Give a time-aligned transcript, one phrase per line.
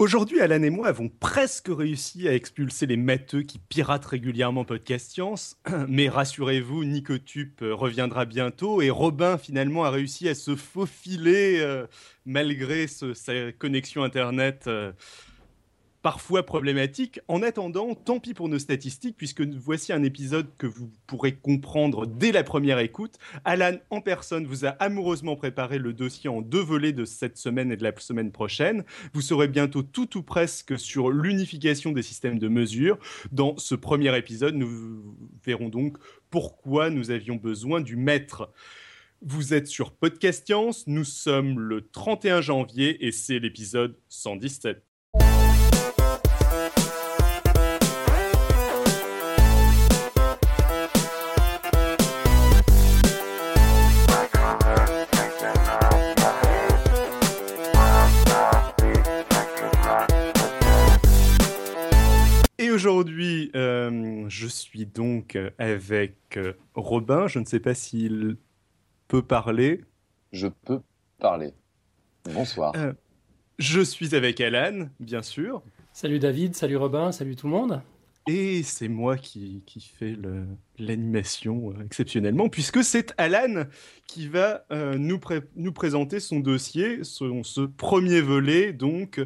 [0.00, 5.10] Aujourd'hui, Alan et moi avons presque réussi à expulser les matheux qui piratent régulièrement Podcast
[5.10, 5.58] Science.
[5.88, 11.86] Mais rassurez-vous, Nicotube reviendra bientôt et Robin finalement a réussi à se faufiler euh,
[12.24, 14.64] malgré sa connexion Internet.
[14.68, 14.92] Euh,
[16.02, 17.20] parfois problématique.
[17.28, 22.06] En attendant, tant pis pour nos statistiques, puisque voici un épisode que vous pourrez comprendre
[22.06, 23.18] dès la première écoute.
[23.44, 27.70] Alan, en personne, vous a amoureusement préparé le dossier en deux volets de cette semaine
[27.72, 28.84] et de la semaine prochaine.
[29.12, 32.98] Vous saurez bientôt tout ou presque sur l'unification des systèmes de mesure.
[33.32, 35.98] Dans ce premier épisode, nous verrons donc
[36.30, 38.52] pourquoi nous avions besoin du maître.
[39.22, 44.89] Vous êtes sur Podcast Science, nous sommes le 31 janvier et c'est l'épisode 117.
[64.40, 67.26] Je suis donc avec euh, Robin.
[67.26, 68.38] Je ne sais pas s'il
[69.06, 69.84] peut parler.
[70.32, 70.80] Je peux
[71.18, 71.52] parler.
[72.24, 72.72] Bonsoir.
[72.76, 72.94] Euh,
[73.58, 75.62] je suis avec Alan, bien sûr.
[75.92, 77.82] Salut David, salut Robin, salut tout le monde.
[78.28, 79.62] Et c'est moi qui,
[79.98, 80.14] fais
[80.78, 83.64] l'animation euh, exceptionnellement, puisque c'est Alan
[84.06, 89.20] qui va euh, nous, présenter son dossier, ce premier volet donc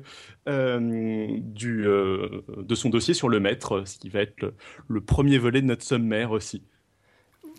[0.48, 4.55] euh, de son dossier sur le maître, ce qui va être
[4.89, 6.62] le premier volet de notre sommaire aussi.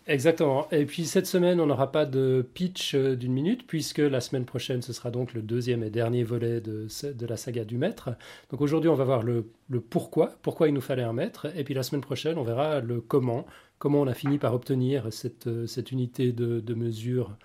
[0.07, 0.69] Exactement.
[0.69, 4.45] Et puis cette semaine, on n'aura pas de pitch euh, d'une minute, puisque la semaine
[4.45, 8.11] prochaine, ce sera donc le deuxième et dernier volet de, de la saga du maître.
[8.51, 9.49] Donc aujourd'hui, on va voir le,
[9.89, 11.47] pourquoi, pourquoi il nous fallait un maître.
[11.55, 13.47] Et puis la semaine prochaine, on verra le comment,
[13.79, 17.35] comment on a fini par obtenir cette, euh, cette unité de, de mesure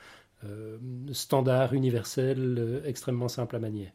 [0.44, 0.76] euh,
[1.12, 3.90] standard, universelle, extrêmement simple à manier.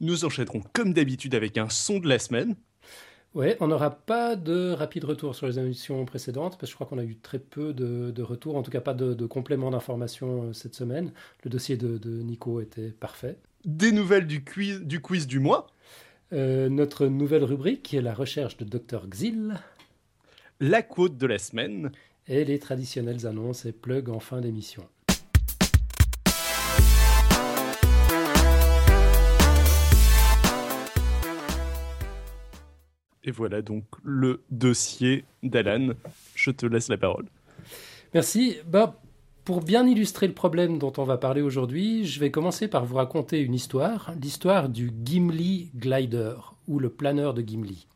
[0.00, 2.56] Nous enchaînerons comme d'habitude avec un son de la semaine.
[3.34, 6.86] Oui, on n'aura pas de rapide retour sur les émissions précédentes, parce que je crois
[6.86, 10.44] qu'on a eu très peu de, retours, en tout cas pas de, de complément d'informations
[10.44, 11.12] euh, cette semaine.
[11.44, 13.36] Le dossier de, Nico était parfait.
[13.64, 15.66] Des nouvelles du quiz du, quiz du mois?
[16.32, 19.58] Euh, Notre nouvelle rubrique, qui est la recherche de Dr Xil.
[20.60, 21.92] La quote de la semaine.
[22.26, 24.84] Et les traditionnelles annonces et plugs en fin d'émission.
[33.24, 35.90] Et voilà donc le dossier d'Alan.
[36.34, 37.26] Je te laisse la parole.
[38.14, 38.56] Merci.
[38.66, 39.00] Bah,
[39.44, 42.96] pour bien illustrer le problème dont on va parler aujourd'hui, je vais commencer par vous
[42.96, 46.34] raconter une histoire, l'histoire du Gimli Glider,
[46.66, 47.86] ou le planeur de Gimli.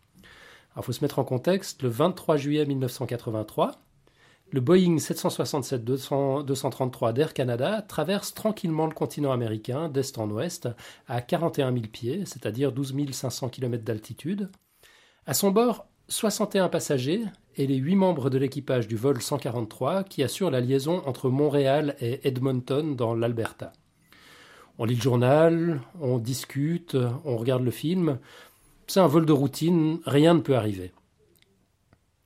[0.79, 3.73] Il faut se mettre en contexte, le 23 juillet 1983,
[4.51, 10.71] le Boeing 767-233 d'Air Canada traverse tranquillement le continent américain d'est en ouest
[11.09, 14.49] à 41 000 pieds, c'est-à-dire 12 500 km d'altitude,
[15.27, 17.23] à son bord, 61 passagers
[17.57, 21.97] et les 8 membres de l'équipage du vol 143 qui assurent la liaison entre Montréal
[22.01, 23.73] et Edmonton dans l'Alberta.
[24.79, 28.19] On lit le journal, on discute, on regarde le film.
[28.87, 30.93] C'est un vol de routine, rien ne peut arriver.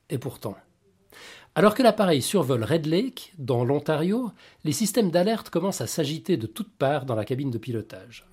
[0.08, 0.56] Et pourtant,
[1.54, 4.30] alors que l'appareil survole Red Lake, dans l'Ontario,
[4.64, 8.26] les systèmes d'alerte commencent à s'agiter de toutes parts dans la cabine de pilotage.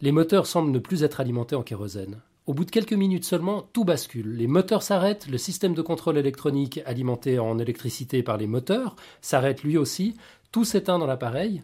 [0.00, 2.20] Les moteurs semblent ne plus être alimentés en kérosène.
[2.48, 4.34] Au bout de quelques minutes seulement, tout bascule.
[4.34, 9.62] Les moteurs s'arrêtent, le système de contrôle électronique alimenté en électricité par les moteurs s'arrête
[9.62, 10.16] lui aussi,
[10.50, 11.62] tout s'éteint dans l'appareil.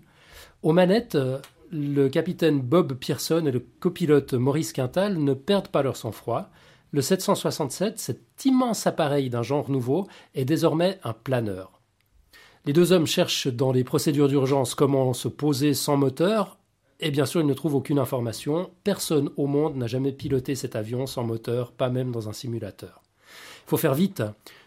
[0.63, 1.17] Aux manettes,
[1.73, 6.51] le capitaine Bob Pearson et le copilote Maurice Quintal ne perdent pas leur sang-froid.
[6.91, 11.81] Le 767, cet immense appareil d'un genre nouveau, est désormais un planeur.
[12.67, 16.59] Les deux hommes cherchent dans les procédures d'urgence comment se poser sans moteur,
[17.05, 18.71] et bien sûr, il ne trouve aucune information.
[18.83, 23.03] Personne au monde n'a jamais piloté cet avion sans moteur, pas même dans un simulateur.
[23.67, 24.23] Il faut faire vite.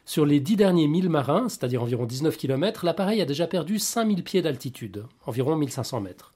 [0.06, 4.24] Sur les dix derniers milles marins, c'est-à-dire environ 19 km, l'appareil a déjà perdu 5000
[4.24, 6.36] pieds d'altitude, environ 1500 mètres.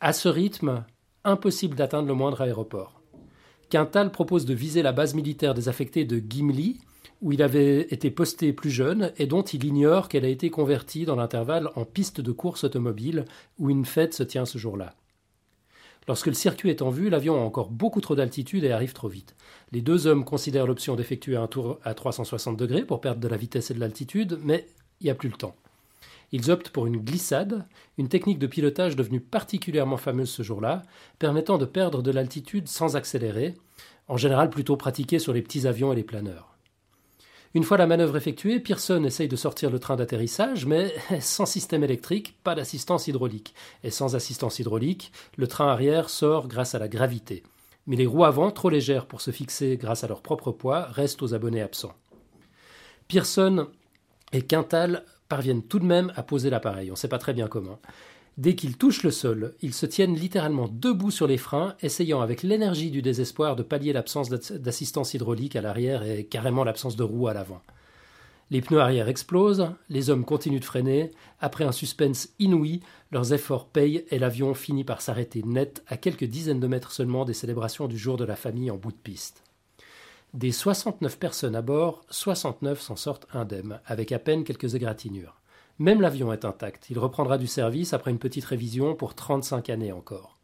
[0.00, 0.84] À ce rythme,
[1.22, 3.00] impossible d'atteindre le moindre aéroport.
[3.70, 6.80] Quintal propose de viser la base militaire désaffectée de Gimli,
[7.22, 11.04] où il avait été posté plus jeune et dont il ignore qu'elle a été convertie
[11.04, 13.26] dans l'intervalle en piste de course automobile
[13.60, 14.96] où une fête se tient ce jour-là.
[16.06, 19.08] Lorsque le circuit est en vue, l'avion a encore beaucoup trop d'altitude et arrive trop
[19.08, 19.34] vite.
[19.72, 23.36] Les deux hommes considèrent l'option d'effectuer un tour à 360 degrés pour perdre de la
[23.36, 24.66] vitesse et de l'altitude, mais
[25.00, 25.56] il n'y a plus le temps.
[26.32, 27.64] Ils optent pour une glissade,
[27.96, 30.82] une technique de pilotage devenue particulièrement fameuse ce jour-là,
[31.18, 33.54] permettant de perdre de l'altitude sans accélérer,
[34.08, 36.53] en général plutôt pratiquée sur les petits avions et les planeurs.
[37.54, 41.84] Une fois la manœuvre effectuée, Pearson essaye de sortir le train d'atterrissage, mais sans système
[41.84, 43.54] électrique, pas d'assistance hydraulique.
[43.84, 47.44] Et sans assistance hydraulique, le train arrière sort grâce à la gravité.
[47.86, 51.22] Mais les roues avant, trop légères pour se fixer grâce à leur propre poids, restent
[51.22, 51.94] aux abonnés absents.
[53.06, 53.68] Pearson
[54.32, 57.46] et Quintal parviennent tout de même à poser l'appareil, on ne sait pas très bien
[57.46, 57.78] comment.
[58.36, 62.42] Dès qu'ils touchent le sol, ils se tiennent littéralement debout sur les freins, essayant avec
[62.42, 67.28] l'énergie du désespoir de pallier l'absence d'assistance hydraulique à l'arrière et carrément l'absence de roues
[67.28, 67.62] à l'avant.
[68.50, 72.80] Les pneus arrière explosent, les hommes continuent de freiner, après un suspense inouï,
[73.12, 77.24] leurs efforts payent et l'avion finit par s'arrêter net à quelques dizaines de mètres seulement
[77.24, 79.42] des célébrations du jour de la famille en bout de piste.
[80.34, 85.40] Des 69 personnes à bord, 69 s'en sortent indemnes, avec à peine quelques égratignures.
[85.78, 89.92] Même l'avion est intact, il reprendra du service après une petite révision pour 35 années
[89.92, 90.38] encore.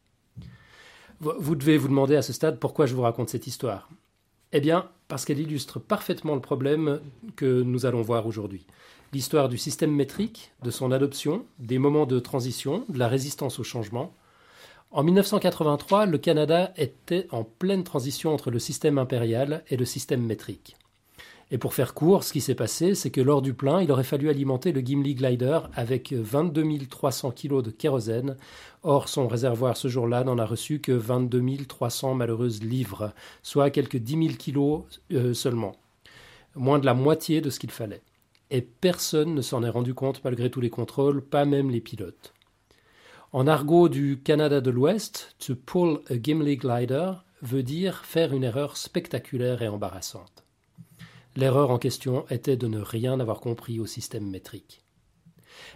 [1.21, 3.91] Vous devez vous demander à ce stade pourquoi je vous raconte cette histoire.
[4.53, 7.01] Eh bien, parce qu'elle illustre parfaitement le problème
[7.37, 8.67] que nous allons voir aujourd'hui.
[9.13, 13.65] L'histoire du système métrique, de son adoption, des moments de transition, de la résistance au
[13.65, 14.15] changement.
[14.91, 20.25] En 1983, le Canada était en pleine transition entre le système impérial et le système
[20.25, 20.77] métrique.
[21.53, 24.05] Et pour faire court, ce qui s'est passé, c'est que lors du plein, il aurait
[24.05, 28.37] fallu alimenter le Gimli Glider avec 22 300 kg de kérosène.
[28.85, 33.13] Or, son réservoir ce jour-là n'en a reçu que 22 300 malheureuses livres,
[33.43, 35.73] soit quelques 10 000 kg seulement.
[36.55, 38.03] Moins de la moitié de ce qu'il fallait.
[38.53, 42.33] Et personne ne s'en est rendu compte malgré tous les contrôles, pas même les pilotes.
[43.33, 47.13] En argot du Canada de l'Ouest, to pull a Gimli glider
[47.43, 50.45] veut dire faire une erreur spectaculaire et embarrassante.
[51.37, 54.83] L'erreur en question était de ne rien avoir compris au système métrique.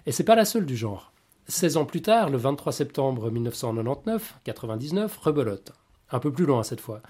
[0.07, 1.13] Et c'est pas la seule du genre.
[1.47, 5.73] 16 ans plus tard, le 23 septembre 1999, 99, rebelote.
[6.11, 7.03] Un peu plus loin cette fois.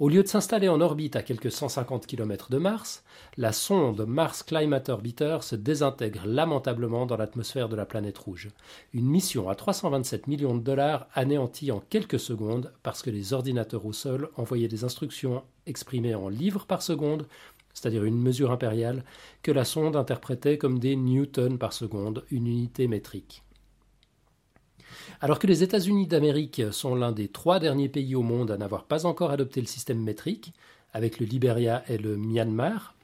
[0.00, 3.04] Au lieu de s'installer en orbite à quelques 150 km de Mars,
[3.36, 8.48] la sonde Mars Climate Orbiter se désintègre lamentablement dans l'atmosphère de la planète rouge.
[8.92, 13.86] Une mission à 327 millions de dollars anéantie en quelques secondes parce que les ordinateurs
[13.86, 17.28] au sol envoyaient des instructions exprimées en livres par seconde
[17.74, 19.04] c'est-à-dire une mesure impériale,
[19.42, 23.42] que la sonde interprétait comme des newtons par seconde, une unité métrique.
[25.20, 28.84] Alors que les États-Unis d'Amérique sont l'un des trois derniers pays au monde à n'avoir
[28.84, 30.52] pas encore adopté le système métrique,
[30.92, 32.94] avec le Liberia et le Myanmar,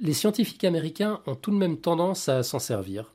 [0.00, 3.14] les scientifiques américains ont tout de même tendance à s'en servir,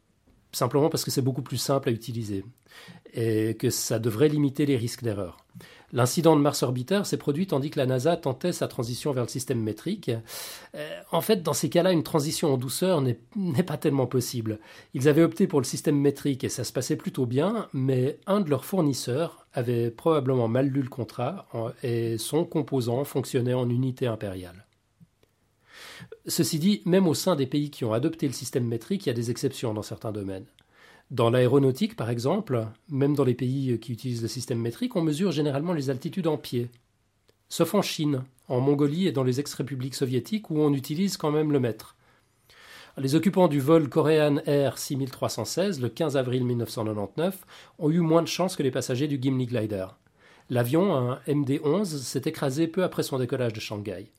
[0.52, 2.46] simplement parce que c'est beaucoup plus simple à utiliser
[3.14, 5.38] et que ça devrait limiter les risques d'erreur.
[5.94, 9.30] L'incident de Mars Orbiter s'est produit tandis que la NASA tentait sa transition vers le
[9.30, 10.12] système métrique.
[10.76, 14.60] Euh, en fait, dans ces cas-là, une transition en douceur n'est pas tellement possible.
[14.94, 18.42] Ils avaient opté pour le système métrique et ça se passait plutôt bien, mais un
[18.42, 21.48] de leurs fournisseurs avait probablement mal lu le contrat
[21.82, 24.66] et son composant fonctionnait en unité impériale.
[26.28, 29.12] Ceci dit, même au sein des pays qui ont adopté le système métrique, il y
[29.12, 30.46] a des exceptions dans certains domaines.
[31.12, 35.32] Dans l'aéronautique, par exemple, même dans les pays qui utilisent le système métrique, on mesure
[35.32, 36.70] généralement les altitudes en pied.
[37.48, 41.52] Sauf en Chine, en Mongolie et dans les ex-républiques soviétiques où on utilise quand même
[41.52, 41.96] le mètre.
[42.98, 47.46] Les occupants du vol Korean Air 6316 le 15 avril 1999
[47.78, 49.88] ont eu moins de chance que les passagers du Gimli Glider.
[50.50, 54.12] L'avion, un MD-11, s'est écrasé peu après son décollage de Shanghai.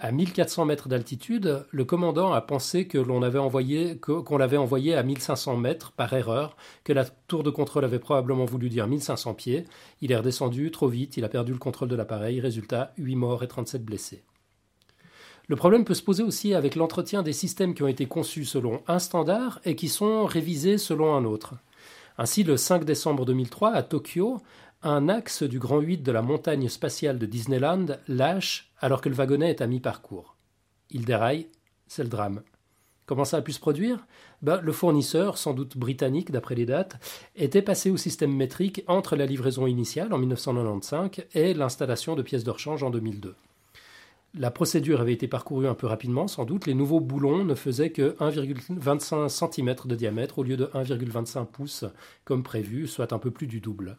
[0.00, 4.94] À 1400 mètres d'altitude, le commandant a pensé que l'on avait envoyé, qu'on l'avait envoyé
[4.94, 9.34] à 1500 mètres par erreur, que la tour de contrôle avait probablement voulu dire 1500
[9.34, 9.64] pieds.
[10.00, 12.40] Il est redescendu trop vite, il a perdu le contrôle de l'appareil.
[12.40, 14.22] Résultat, 8 morts et 37 blessés.
[15.48, 18.82] Le problème peut se poser aussi avec l'entretien des systèmes qui ont été conçus selon
[18.86, 21.54] un standard et qui sont révisés selon un autre.
[22.18, 24.42] Ainsi, le 5 décembre 2003, à Tokyo,
[24.82, 29.16] un axe du Grand 8 de la montagne spatiale de Disneyland lâche alors que le
[29.16, 30.36] wagonnet est à mi-parcours.
[30.90, 31.48] Il déraille,
[31.88, 32.42] c'est le drame.
[33.04, 34.06] Comment ça a pu se produire?
[34.42, 36.96] Ben, Le fournisseur, sans doute britannique d'après les dates,
[37.34, 42.44] était passé au système métrique entre la livraison initiale en 1995 et l'installation de pièces
[42.44, 43.34] de rechange en 2002.
[44.34, 46.66] La procédure avait été parcourue un peu rapidement, sans doute.
[46.66, 51.84] Les nouveaux boulons ne faisaient que 1,25 cm de diamètre au lieu de 1,25 pouces
[52.24, 53.96] comme prévu, soit un peu plus du double.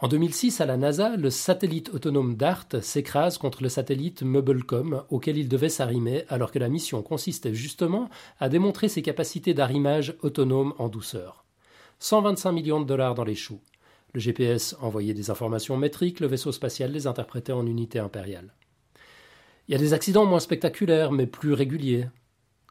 [0.00, 5.36] En 2006, à la NASA, le satellite autonome DART s'écrase contre le satellite Mubblecom auquel
[5.36, 10.72] il devait s'arrimer alors que la mission consistait justement à démontrer ses capacités d'arrimage autonome
[10.78, 11.44] en douceur.
[11.98, 13.58] 125 millions de dollars dans les choux.
[14.14, 18.54] Le GPS envoyait des informations métriques, le vaisseau spatial les interprétait en unités impériales.
[19.66, 22.06] Il y a des accidents moins spectaculaires mais plus réguliers.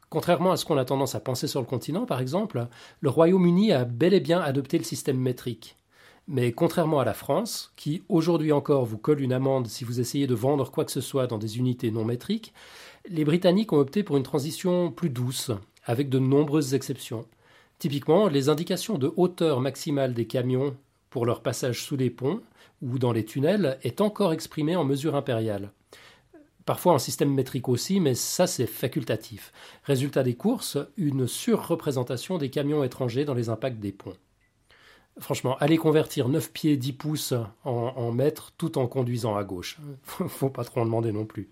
[0.08, 2.68] Contrairement à ce qu'on a tendance à penser sur le continent, par exemple,
[3.00, 5.76] le Royaume-Uni a bel et bien adopté le système métrique.
[6.30, 10.26] Mais contrairement à la France, qui aujourd'hui encore vous colle une amende si vous essayez
[10.26, 12.52] de vendre quoi que ce soit dans des unités non métriques,
[13.08, 15.50] les Britanniques ont opté pour une transition plus douce,
[15.86, 17.24] avec de nombreuses exceptions.
[17.78, 20.76] Typiquement, les indications de hauteur maximale des camions
[21.08, 22.42] pour leur passage sous les ponts
[22.82, 25.72] ou dans les tunnels est encore exprimée en mesure impériale.
[26.66, 29.50] Parfois en système métrique aussi, mais ça c'est facultatif.
[29.84, 34.12] Résultat des courses, une surreprésentation des camions étrangers dans les impacts des ponts.
[35.20, 37.34] Franchement, aller convertir 9 pieds 10 pouces
[37.64, 39.78] en, mètres tout en conduisant à gauche.
[40.02, 41.48] Faut pas trop en demander non plus.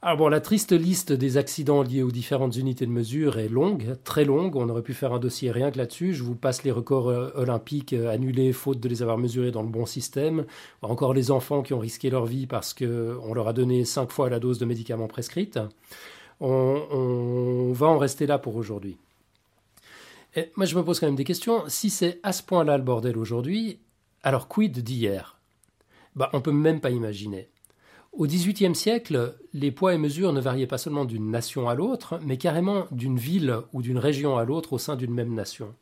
[0.00, 3.96] Alors bon, la triste liste des accidents liés aux différentes unités de mesure est longue,
[4.04, 4.54] très longue.
[4.54, 6.14] On aurait pu faire un dossier rien que là-dessus.
[6.14, 9.62] Je vous passe les records euh, olympiques euh, annulés faute de les avoir mesurés dans
[9.62, 10.46] le bon système.
[10.82, 14.30] Encore les enfants qui ont risqué leur vie parce qu'on leur a donné cinq fois
[14.30, 15.58] la dose de médicaments prescrite.
[16.38, 18.98] On, on va en rester là pour aujourd'hui.
[20.56, 21.64] Moi, je me pose quand même des questions.
[21.68, 23.80] Si c'est à ce point-là le bordel aujourd'hui,
[24.22, 25.40] alors quid d'hier?
[26.14, 27.48] Bah, On peut même pas imaginer.
[28.12, 32.18] Au XVIIIe siècle, les poids et mesures ne variaient pas seulement d'une nation à l'autre,
[32.22, 35.74] mais carrément d'une ville ou d'une région à l'autre au sein d'une même nation.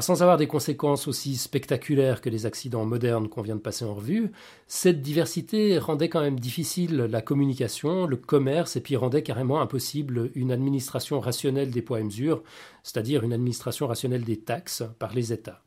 [0.00, 3.94] Sans avoir des conséquences aussi spectaculaires que les accidents modernes qu'on vient de passer en
[3.94, 4.30] revue,
[4.66, 10.30] cette diversité rendait quand même difficile la communication, le commerce, et puis rendait carrément impossible
[10.34, 12.42] une administration rationnelle des poids et mesures,
[12.82, 15.62] c'est-à-dire une administration rationnelle des taxes par les États.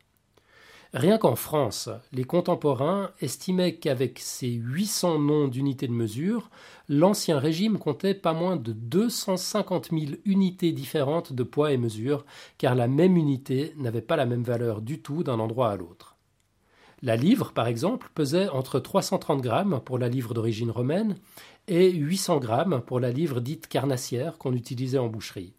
[0.93, 6.49] Rien qu'en France, les contemporains estimaient qu'avec ses 800 noms d'unités de mesure,
[6.89, 12.25] l'ancien régime comptait pas moins de 250 000 unités différentes de poids et mesure,
[12.57, 16.17] car la même unité n'avait pas la même valeur du tout d'un endroit à l'autre.
[17.01, 21.15] La livre, par exemple, pesait entre 330 grammes pour la livre d'origine romaine
[21.69, 25.53] et 800 grammes pour la livre dite carnassière qu'on utilisait en boucherie.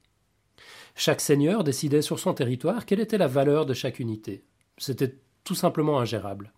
[0.94, 4.44] Chaque seigneur décidait sur son territoire quelle était la valeur de chaque unité.
[4.78, 6.52] C'était tout simplement ingérable.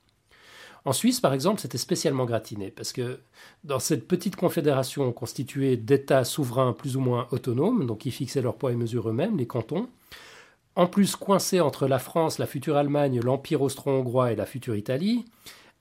[0.85, 3.21] En Suisse, par exemple, c'était spécialement gratiné, parce que
[3.65, 8.57] dans cette petite confédération constituée d'États souverains plus ou moins autonomes, donc qui fixaient leurs
[8.57, 9.89] poids et mesures eux-mêmes, les cantons,
[10.77, 15.25] en plus coincés entre la France, la future Allemagne, l'Empire austro-hongrois et la future Italie,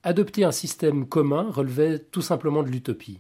[0.04, 3.20] adopter un système commun relevait tout simplement de l'utopie.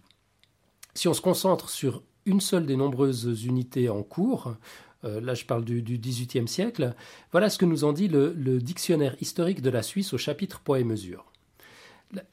[0.93, 4.55] Si on se concentre sur une seule des nombreuses unités en cours,
[5.03, 6.93] euh, là je parle du, XVIIIe siècle,
[7.31, 10.79] voilà ce que nous en dit le, dictionnaire historique de la Suisse au chapitre poids
[10.79, 11.25] et mesure.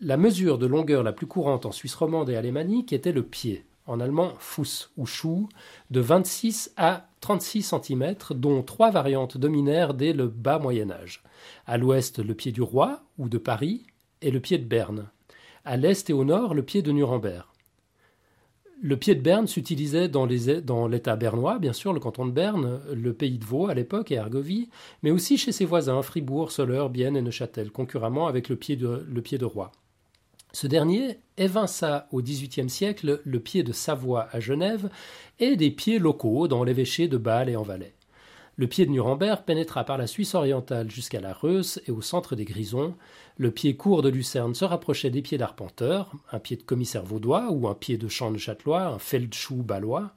[0.00, 3.64] La, mesure de longueur la plus courante en Suisse romande et alémanique était le pied,
[3.86, 5.48] en allemand Fuß ou Schuh,
[5.90, 11.22] de 26 à 36 cm, dont trois variantes dominèrent dès le bas Moyen Âge.
[11.66, 13.86] À l'ouest, le pied du roi ou de Paris
[14.22, 15.08] et le pied de Berne.
[15.64, 17.46] À l'est et au nord, le pied de Nuremberg.
[18.82, 23.12] Le pied de Berne s'utilisait dans, l'État bernois, bien sûr, le canton de Berne, le
[23.12, 24.70] pays de Vaud à l'époque et Argovie,
[25.02, 29.04] mais aussi chez ses voisins, Fribourg, Soleure, Bienne et Neuchâtel, concurremment avec le pied de,
[29.06, 29.70] le pied de roi.
[30.52, 34.88] Ce dernier évinça au XVIIIe siècle le pied de Savoie à Genève
[35.38, 37.92] et des pieds locaux dans l'évêché de Bâle et en Valais.
[38.56, 42.36] Le pied de Nuremberg pénétra par la Suisse orientale jusqu'à la Reuss et au centre
[42.36, 42.94] des Grisons.
[43.38, 47.50] Le pied court de Lucerne se rapprochait des pieds d'arpenteur, un pied de commissaire vaudois
[47.50, 50.12] ou un pied de champ de châtelois, un feldschuh balois.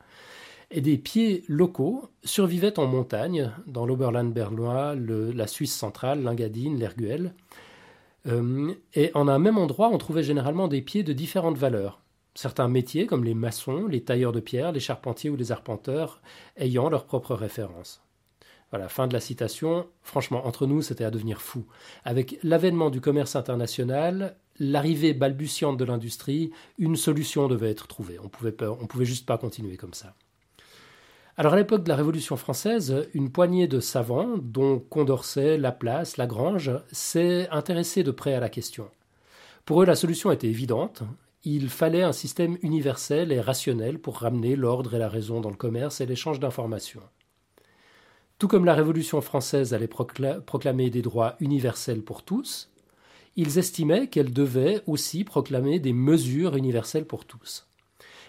[0.71, 7.35] Et des pieds locaux survivaient en montagne, dans l'Oberland bernois, la Suisse centrale, l'Ingadine, l'Erguel.
[8.27, 12.01] Euh, et en un même endroit, on trouvait généralement des pieds de différentes valeurs.
[12.35, 16.21] Certains métiers, comme les maçons, les tailleurs de pierre, les charpentiers ou les arpenteurs,
[16.57, 18.02] ayant leur propre référence.
[18.73, 19.85] Voilà, fin de la citation.
[20.01, 21.63] Franchement, entre nous, c'était à devenir fou.
[22.05, 26.49] Avec l'avènement du commerce international, l'arrivée balbutiante de l'industrie,
[26.79, 28.17] une solution devait être trouvée.
[28.23, 30.15] On pouvait, on pouvait juste pas continuer comme ça.
[31.37, 36.71] Alors à l'époque de la Révolution française, une poignée de savants, dont Condorcet, Laplace, Lagrange,
[36.91, 38.89] s'est intéressée de près à la question.
[39.65, 41.03] Pour eux, la solution était évidente.
[41.43, 45.57] Il fallait un système universel et rationnel pour ramener l'ordre et la raison dans le
[45.57, 47.03] commerce et l'échange d'informations.
[48.39, 52.69] Tout comme la Révolution française allait proclamer des droits universels pour tous,
[53.35, 57.67] ils estimaient qu'elle devait aussi proclamer des mesures universelles pour tous.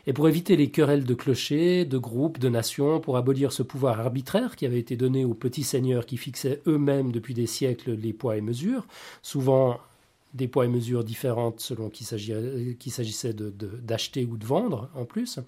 [0.06, 4.00] Et pour éviter les querelles de clochers, de groupes, de nations, pour abolir ce pouvoir
[4.00, 8.12] arbitraire qui avait été donné aux petits seigneurs qui fixaient eux-mêmes depuis des siècles les
[8.12, 8.86] poids et mesures,
[9.22, 9.80] souvent
[10.34, 15.38] des poids et mesures différentes selon qu'il s'agissait d'acheter ou de vendre en plus,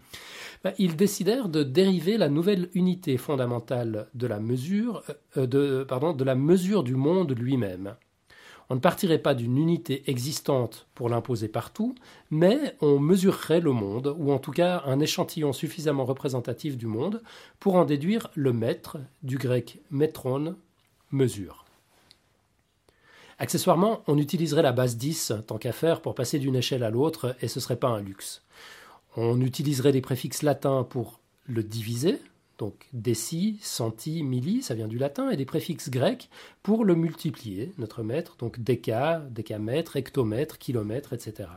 [0.64, 5.02] bah, ils décidèrent de dériver la nouvelle unité fondamentale de la mesure,
[5.36, 7.96] euh, de, la mesure du monde lui-même.
[8.68, 11.94] On ne partirait pas d'une unité existante pour l'imposer partout,
[12.30, 17.22] mais on mesurerait le monde, ou en tout cas un échantillon suffisamment représentatif du monde,
[17.60, 20.56] pour en déduire le mètre, du grec metron,
[21.12, 21.65] mesure.
[23.38, 27.36] Accessoirement, on utiliserait la base 10 tant qu'à faire pour passer d'une échelle à l'autre
[27.42, 28.42] et ce serait pas un luxe.
[29.16, 32.18] On utiliserait des préfixes latins pour le diviser,
[32.58, 36.30] donc déci, centi, milli, ça vient du latin, et des préfixes grecs
[36.62, 41.48] pour le multiplier, notre mètre, donc déca, décamètre, hectomètre, kilomètre, etc.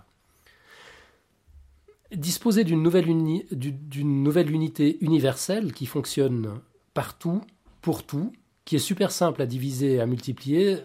[2.14, 6.60] Disposer d'une nouvelle unité universelle qui fonctionne
[6.94, 7.42] partout,
[7.82, 8.34] pour tout,
[8.66, 10.80] qui est super simple à diviser et à multiplier,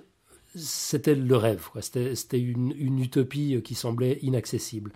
[0.54, 1.68] c'était le rêve.
[1.80, 4.92] C'était une, utopie qui semblait inaccessible.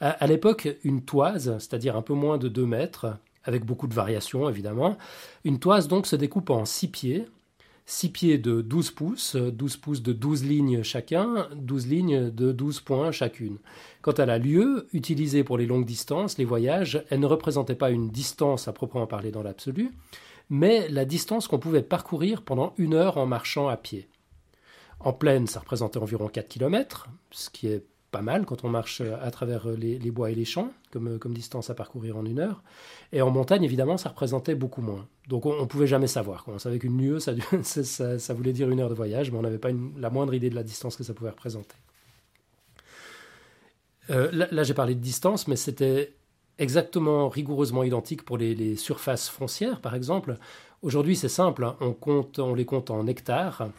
[0.00, 4.48] À, l'époque, une toise, c'est-à-dire un peu moins de 2 mètres, avec beaucoup de variations
[4.48, 4.96] évidemment,
[5.44, 7.26] une toise donc se découpe en 6 pieds,
[7.84, 12.80] 6 pieds de 12 pouces, 12 pouces de 12 lignes chacun, 12 lignes de 12
[12.80, 13.58] points chacune.
[14.00, 17.90] Quant à la lieue, utilisée pour les longues distances, les voyages, elle ne représentait pas
[17.90, 19.90] une distance à proprement parler dans l'absolu,
[20.48, 24.08] mais la distance qu'on pouvait parcourir pendant une heure en marchant à pied.
[25.00, 29.00] En plaine, ça représentait environ 4 km, ce qui est pas mal quand on marche
[29.00, 32.62] à travers les, bois et les champs, comme, comme, distance à parcourir en une heure.
[33.12, 35.06] Et en montagne, évidemment, ça représentait beaucoup moins.
[35.28, 36.44] Donc on ne pouvait jamais savoir.
[36.48, 37.18] On savait qu'une lieue,
[37.62, 40.54] ça, voulait dire une heure de voyage, mais on n'avait pas la moindre idée de
[40.54, 41.76] la distance que ça pouvait représenter.
[44.10, 46.14] Euh, là, j'ai parlé de distance, mais c'était
[46.58, 50.36] exactement rigoureusement identique pour les, surfaces foncières, par exemple.
[50.82, 51.76] Aujourd'hui, c'est simple, hein.
[51.80, 53.70] on les compte en hectares.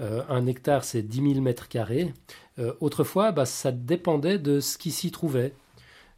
[0.00, 2.12] Euh, un hectare, c'est 10 000 mètres carrés.
[2.58, 5.54] Euh, autrefois, bah, ça dépendait de ce qui s'y trouvait.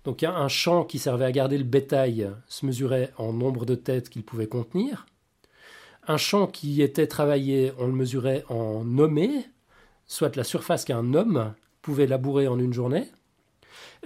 [0.05, 4.09] Donc un champ qui servait à garder le bétail se mesurait en nombre de têtes
[4.09, 5.05] qu'il pouvait contenir.
[6.07, 9.49] Un champ qui était travaillé, on le mesurait en nommé,
[10.07, 13.11] soit la surface qu'un homme pouvait labourer en une journée.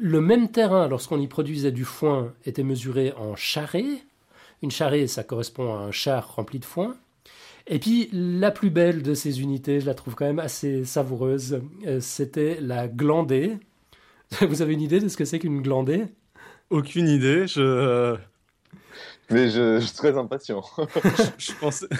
[0.00, 3.85] Le même terrain, lorsqu'on y produisait du foin, était mesuré en charré.
[4.62, 6.97] Une charrée, ça correspond à un char rempli de foin.
[7.67, 11.61] Et puis, la plus belle de ces unités, je la trouve quand même assez savoureuse,
[11.87, 13.59] euh, c'était la glandée.
[14.40, 16.05] Vous avez une idée de ce que c'est qu'une glandée?
[16.71, 17.61] Aucune idée, je...
[17.61, 18.17] Euh,
[19.31, 20.62] Mais je, suis très impatient.
[21.38, 21.87] je, pense...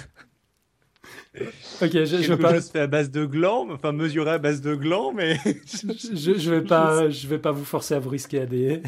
[1.81, 2.55] Ok, je, je veux pas.
[2.75, 7.09] à base de glands, enfin mesurer à base de glands, mais je, je vais pas,
[7.09, 8.83] je vais pas vous forcer à vous risquer à des,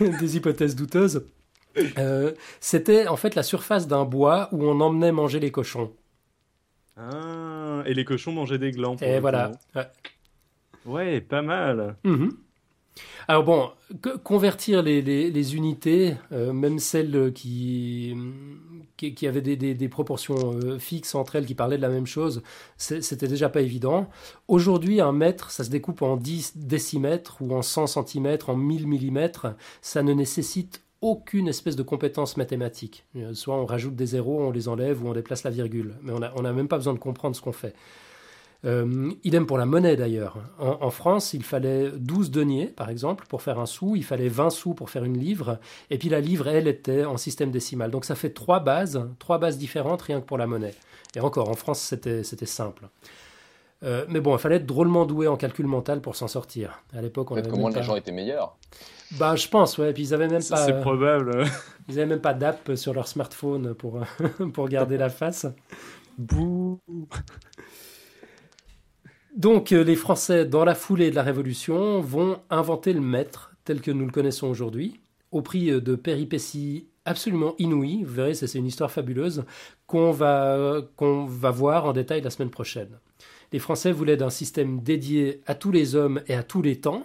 [0.00, 1.24] des hypothèses douteuses.
[1.98, 5.92] Euh, c'était en fait la surface d'un bois où on emmenait manger les cochons.
[6.96, 8.96] Ah, et les cochons mangeaient des glands.
[8.96, 9.52] Et voilà.
[10.84, 11.20] Ouais.
[11.20, 11.96] pas mal.
[12.04, 12.32] Mhm.
[13.28, 13.70] Alors bon,
[14.24, 18.16] convertir les, unités, euh, même celles qui,
[18.96, 22.42] qui, avaient des, proportions euh, fixes entre elles, qui parlaient de la même chose,
[22.76, 24.08] c'était déjà pas évident.
[24.48, 28.88] Aujourd'hui, un mètre, ça se découpe en 10 décimètres ou en 100 centimètres, en 1000
[28.88, 29.48] millimètres.
[29.82, 33.04] Ça ne nécessite aucune espèce de compétence mathématique.
[33.32, 35.94] Soit on rajoute des zéros, on les enlève ou on déplace la virgule.
[36.02, 37.74] Mais on n'a même pas besoin de comprendre ce qu'on fait.
[38.64, 40.38] Euh, idem pour la monnaie d'ailleurs.
[40.58, 43.94] En, France, il fallait 12 deniers, par exemple, pour faire un sou.
[43.94, 45.60] Il fallait 20 sous pour faire une livre.
[45.90, 47.90] Et puis la livre, elle, était en système décimal.
[47.90, 50.74] Donc ça fait trois bases, trois bases différentes rien que pour la monnaie.
[51.14, 52.88] Et encore, en France, c'était simple.
[53.84, 56.82] Euh, mais bon, il fallait être drôlement doué en calcul mental pour s'en sortir.
[56.96, 58.56] À l'époque, on Peut-être que les gens étaient meilleurs.
[59.18, 59.92] Bah, je pense, ouais.
[59.92, 60.56] Puis ils avaient même pas.
[60.56, 61.44] C'est probable.
[61.88, 64.00] Ils avaient même pas d'app sur leur smartphone pour,
[64.52, 65.46] pour garder la face.
[66.18, 66.80] Bouh.
[69.36, 73.80] Donc, euh, les Français, dans la foulée de la Révolution, vont inventer le maître tel
[73.80, 78.04] que nous le connaissons aujourd'hui, au prix euh, de péripéties absolument inouïes.
[78.04, 79.44] Vous verrez, c'est une histoire fabuleuse
[79.86, 82.98] qu'on va, va voir en détail la semaine prochaine.
[83.52, 87.04] Les Français voulaient d'un système dédié à tous les hommes et à tous les temps,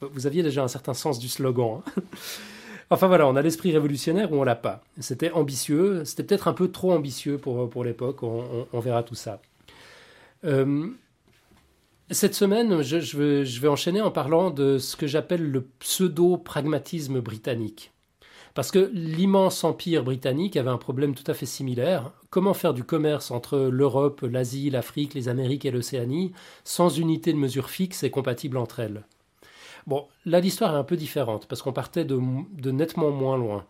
[0.00, 1.82] vous aviez déjà un certain sens du slogan.
[1.86, 2.02] Hein.
[2.90, 4.82] enfin voilà, on a l'esprit révolutionnaire ou on l'a pas.
[4.98, 9.40] C'était ambitieux, c'était peut-être un peu trop ambitieux pour, pour l'époque, on, verra tout ça.
[10.44, 10.88] Euh,
[12.10, 17.92] cette semaine, je, vais, enchaîner en parlant de ce que j'appelle le pseudo-pragmatisme britannique.
[18.54, 22.10] Parce que l'immense empire britannique avait un problème tout à fait similaire.
[22.30, 26.32] Comment faire du commerce entre l'Europe, l'Asie, l'Afrique, les Amériques et l'Océanie
[26.64, 29.04] sans unité de mesure fixe et compatible entre elles?
[29.86, 32.20] Bon, là l'histoire est un peu différente parce qu'on partait de,
[32.70, 33.64] nettement moins loin.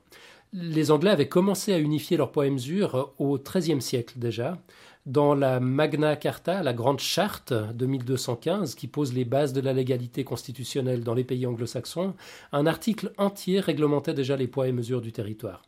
[0.52, 4.58] Les Anglais avaient commencé à unifier leur poids et mesure au XIIIe siècle déjà,
[5.06, 9.72] dans la Magna Carta, la grande charte de 1215 qui pose les bases de la
[9.72, 12.14] légalité constitutionnelle dans les pays anglo-saxons,
[12.52, 15.62] un article entier réglementait déjà les poids et mesures du territoire.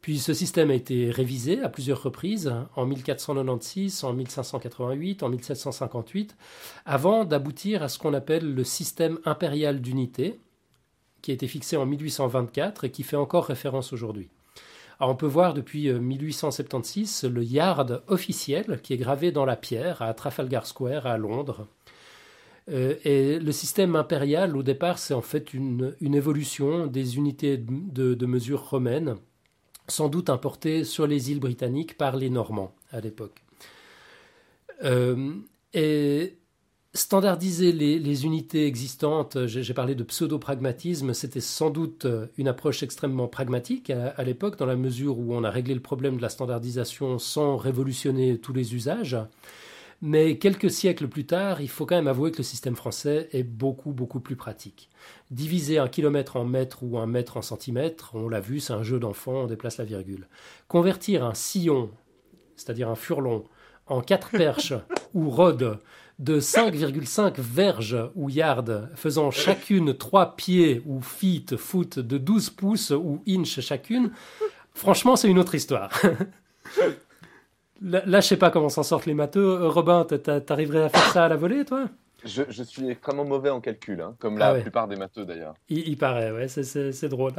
[0.00, 6.36] Puis ce système a été révisé à plusieurs reprises, en 1496, en 1588, en 1758,
[6.86, 10.40] avant d'aboutir à ce qu'on appelle le système impérial d'unité,
[11.20, 14.30] qui a été fixé en 1824 et qui fait encore référence aujourd'hui.
[15.08, 20.02] On peut voir depuis 1876 euh, le yard officiel qui est gravé dans la pierre
[20.02, 21.66] à Trafalgar Square à Londres.
[22.70, 28.26] Euh, et le système impérial, au départ, c'est en fait une, évolution des unités de
[28.26, 29.16] mesure romaines
[29.90, 33.42] sans doute importés sur les îles britanniques par les Normands à l'époque.
[34.84, 35.34] Euh,
[36.92, 43.90] standardiser les, unités existantes, j'ai parlé de pseudo-pragmatisme, c'était sans doute une approche extrêmement pragmatique
[43.90, 47.56] à, l'époque, dans la mesure où on a réglé le problème de la standardisation sans
[47.56, 49.16] révolutionner tous les usages.
[50.02, 53.42] Mais quelques siècles plus tard, il faut quand même avouer que le système français est
[53.42, 54.88] beaucoup, beaucoup plus pratique.
[55.30, 58.82] Diviser un kilomètre en mètres ou un mètre en centimètres, on l'a vu, c'est un
[58.82, 60.26] jeu d'enfant, on déplace la virgule.
[60.68, 61.90] Convertir un sillon,
[62.56, 63.44] c'est-à-dire un furlon,
[63.86, 64.72] en quatre perches
[65.14, 65.76] ou rods
[66.20, 72.90] de 5,5 verges ou yards, faisant chacune 3 pieds ou feet, foot de 12 pouces
[72.90, 74.12] ou inches chacune,
[74.74, 75.90] franchement, c'est une autre histoire.
[77.82, 79.40] Là, là, je sais pas comment s'en sortent les matheux.
[79.40, 81.86] Euh, Robin, t'arriverais à faire ça à la volée, toi?
[82.26, 85.54] Je, suis extrêmement mauvais en calcul, hein, comme la ah plupart des matheux d'ailleurs.
[85.70, 87.32] Il, paraît, ouais, c'est drôle.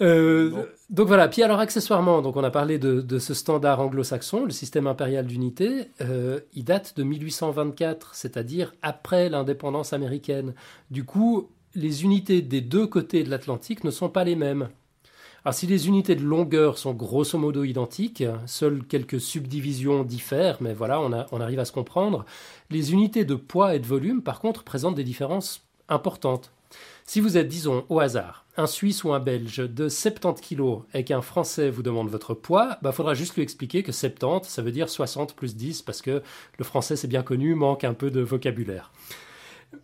[0.00, 4.50] Euh, donc voilà, puis alors accessoirement, donc on a parlé de, ce standard anglo-saxon, le
[4.50, 10.54] système impérial d'unité, euh, il date de 1824, c'est-à-dire après l'indépendance américaine.
[10.90, 14.68] Du coup, les unités des deux côtés de l'Atlantique ne sont pas les mêmes.
[15.44, 20.74] Alors si les unités de longueur sont grosso modo identiques, seules quelques subdivisions diffèrent, mais
[20.74, 22.24] voilà, on, on arrive à se comprendre.
[22.70, 26.52] Les unités de poids et de volume, par contre, présentent des différences importantes.
[27.04, 31.04] Si vous êtes, disons, au hasard, un Suisse ou un Belge de 70 kg et
[31.04, 34.62] qu'un Français vous demande votre poids, il bah, faudra juste lui expliquer que 70, ça
[34.62, 36.22] veut dire 60 plus 10, parce que
[36.58, 38.92] le français, c'est bien connu, manque un peu de vocabulaire.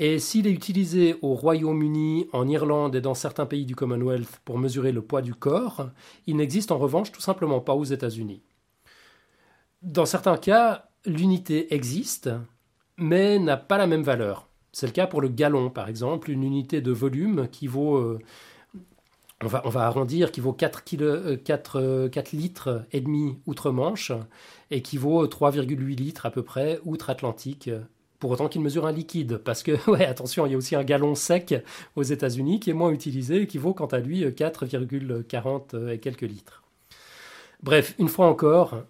[0.00, 4.56] Et s'il est utilisé au Royaume-Uni, en Irlande et dans certains pays du Commonwealth pour
[4.56, 5.88] mesurer le poids du corps,
[6.28, 8.40] il n'existe en revanche tout simplement pas aux États-Unis.
[9.82, 12.30] Dans certains cas, l'unité existe,
[12.96, 14.46] mais n'a pas la même valeur.
[14.72, 18.20] C'est le cas pour le gallon, par exemple, une unité de volume qui vaut, euh,
[19.42, 20.84] on, va, on, va, arrondir, qui vaut 4,
[21.44, 24.12] 4, euh, euh, litres et demi outre-Manche
[24.70, 27.70] et qui vaut 3,8 litres à peu près outre-Atlantique.
[28.18, 30.84] Pour autant qu'il mesure un liquide, parce que, ouais, attention, il y a aussi un
[30.84, 31.54] gallon sec
[31.94, 36.22] aux États-Unis qui est moins utilisé et qui vaut quant à lui 4,40 et quelques
[36.22, 36.64] litres.
[37.62, 38.82] Bref, une fois encore,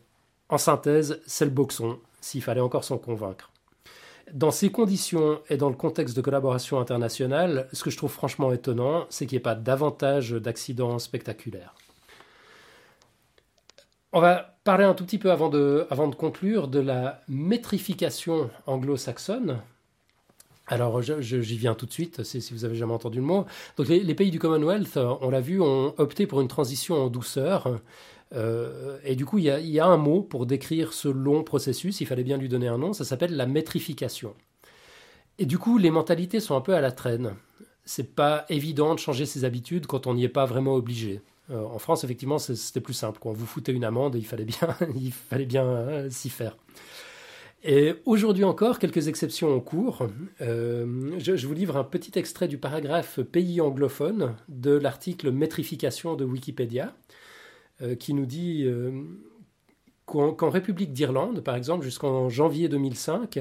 [0.49, 3.51] en synthèse, c'est le boxon, s'il fallait encore s'en convaincre.
[4.33, 8.53] Dans ces conditions et dans le contexte de collaboration internationale, ce que je trouve franchement
[8.53, 11.75] étonnant, c'est qu'il n'y ait pas davantage d'accidents spectaculaires.
[14.13, 15.87] On va parler un tout petit peu avant de,
[16.17, 19.61] conclure de la métrification anglo-saxonne.
[20.67, 23.47] Alors, j'y viens tout de suite, si vous avez jamais entendu le mot.
[23.77, 27.81] Donc, les pays du Commonwealth, on l'a vu, ont opté pour une transition en douceur
[28.35, 32.07] euh, et du coup, il y, a, un mot pour décrire ce long processus, il
[32.07, 34.35] fallait bien lui donner un nom, ça s'appelle la métrification.
[35.39, 37.35] Et du coup, les mentalités sont un peu à la traîne.
[37.85, 41.23] C'est pas évident de changer ses habitudes quand on n'y est pas vraiment obligé.
[41.51, 43.19] Euh, en France, effectivement, c'était plus simple.
[43.23, 46.57] Quand vous foutez une amende, il fallait bien, il fallait bien euh, s'y faire.
[47.65, 50.07] Et aujourd'hui encore, quelques exceptions en cours.
[50.39, 56.95] je, vous livre un petit extrait du paragraphe pays anglophone de l'article Métrification de Wikipédia.
[57.81, 59.05] Euh, qui nous dit euh,
[60.05, 63.39] qu'en République d'Irlande, par exemple, jusqu'en janvier 2005,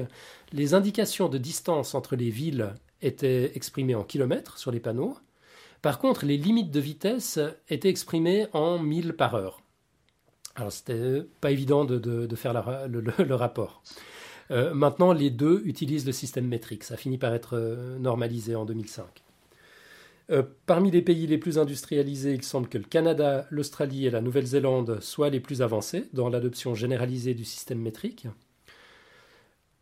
[0.52, 2.72] les indications de distance entre les villes
[3.02, 5.16] étaient exprimées en kilomètres sur les panneaux.
[5.82, 9.60] Par contre, les limites de vitesse étaient exprimées en milles par heure.
[10.54, 13.82] Alors, c'était pas évident de, faire le, rapport.
[14.52, 16.84] Euh, maintenant, les deux utilisent le système métrique.
[16.84, 17.58] Ça finit par être
[17.98, 19.24] normalisé en 2005.
[20.30, 24.20] Euh, parmi les pays les plus industrialisés, il semble que le Canada, l'Australie et la
[24.20, 28.26] Nouvelle-Zélande soient les plus avancés dans l'adoption généralisée du système métrique.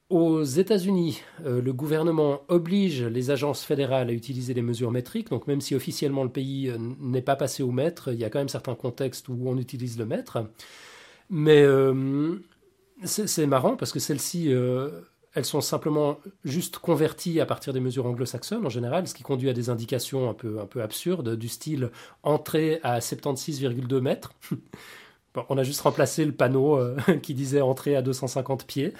[0.08, 5.30] Aux États-Unis, euh, le gouvernement oblige les agences fédérales à utiliser les mesures métriques.
[5.30, 8.30] Donc même si officiellement le pays euh, n'est pas passé au mètre, il y a
[8.30, 10.48] quand même certains contextes où on utilise le mètre.
[11.28, 11.66] Mais
[13.02, 14.54] c'est marrant parce que celle-ci
[15.36, 19.50] elles sont simplement juste converties à partir des mesures anglo-saxonnes en général, ce qui conduit
[19.50, 21.90] à des indications un peu, absurdes, du style
[22.22, 24.32] entrée à 76,2 mètres.
[25.50, 28.94] on a juste remplacé le panneau euh, qui disait entrée à 250 pieds.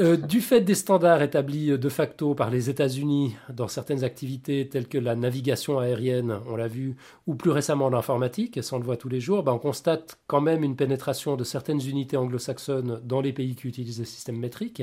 [0.00, 4.88] Euh, du fait des standards établis de facto par les États-Unis dans certaines activités telles
[4.88, 8.96] que la navigation aérienne, on l'a vu, ou plus récemment l'informatique, ça on le voit
[8.96, 13.20] tous les jours, ben, on constate quand même une pénétration de certaines unités anglo-saxonnes dans
[13.20, 14.82] les pays qui utilisent le système métrique.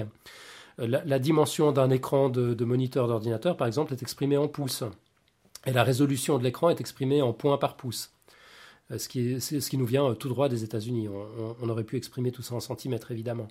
[0.80, 4.84] Euh, la, dimension d'un écran de, moniteur d'ordinateur, par exemple, est exprimée en pouces.
[5.66, 8.12] Et la résolution de l'écran est exprimée en points par pouce.
[8.92, 11.10] Euh, ce qui nous vient tout droit des États-Unis.
[11.10, 13.48] On, aurait pu exprimer tout ça en centimètres, évidemment.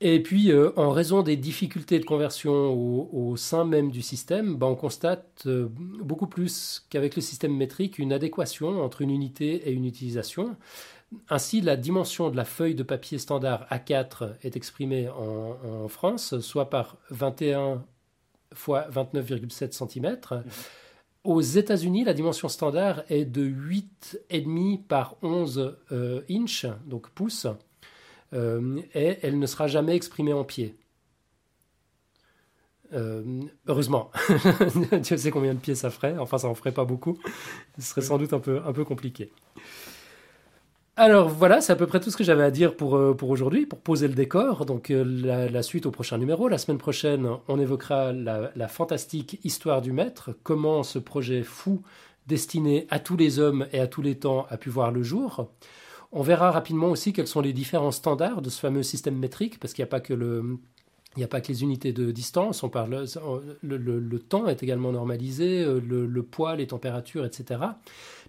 [0.00, 4.68] Et puis, euh, en raison des difficultés de conversion au, sein même du système, ben,
[4.68, 9.72] on constate euh, beaucoup plus qu'avec le système métrique une adéquation entre une unité et
[9.72, 10.56] une utilisation.
[11.28, 16.70] Ainsi, la dimension de la feuille de papier standard A4 est exprimée en, France, soit
[16.70, 17.84] par 21
[18.54, 20.16] fois 29,7 cm.
[20.30, 20.50] Mmh.
[21.24, 27.48] Aux États-Unis, la dimension standard est de 8,5 par 11 euh, inches, donc pouces.
[28.34, 30.76] Euh, et elle ne sera jamais exprimée en pied.
[32.94, 33.22] Euh,
[33.66, 34.10] heureusement,
[35.02, 36.16] Dieu sait combien de pieds ça ferait.
[36.18, 37.18] Enfin, ça en ferait pas beaucoup.
[37.78, 39.30] Ce serait sans doute un peu, un peu compliqué.
[40.96, 43.30] Alors voilà, c'est à peu près tout ce que j'avais à dire pour, euh, pour
[43.30, 44.66] aujourd'hui, pour poser le décor.
[44.66, 46.48] Donc la, suite au prochain numéro.
[46.48, 51.82] La semaine prochaine, on évoquera la, la, fantastique histoire du maître, comment ce projet fou
[52.26, 55.48] destiné à tous les hommes et à tous les temps a pu voir le jour.
[56.12, 59.74] On verra rapidement aussi quels sont les différents standards de ce fameux système métrique, parce
[59.74, 63.04] qu'il n'y a pas que les unités de distance, on parle,
[63.62, 67.60] le, temps est également normalisé, le, poids, les températures, etc.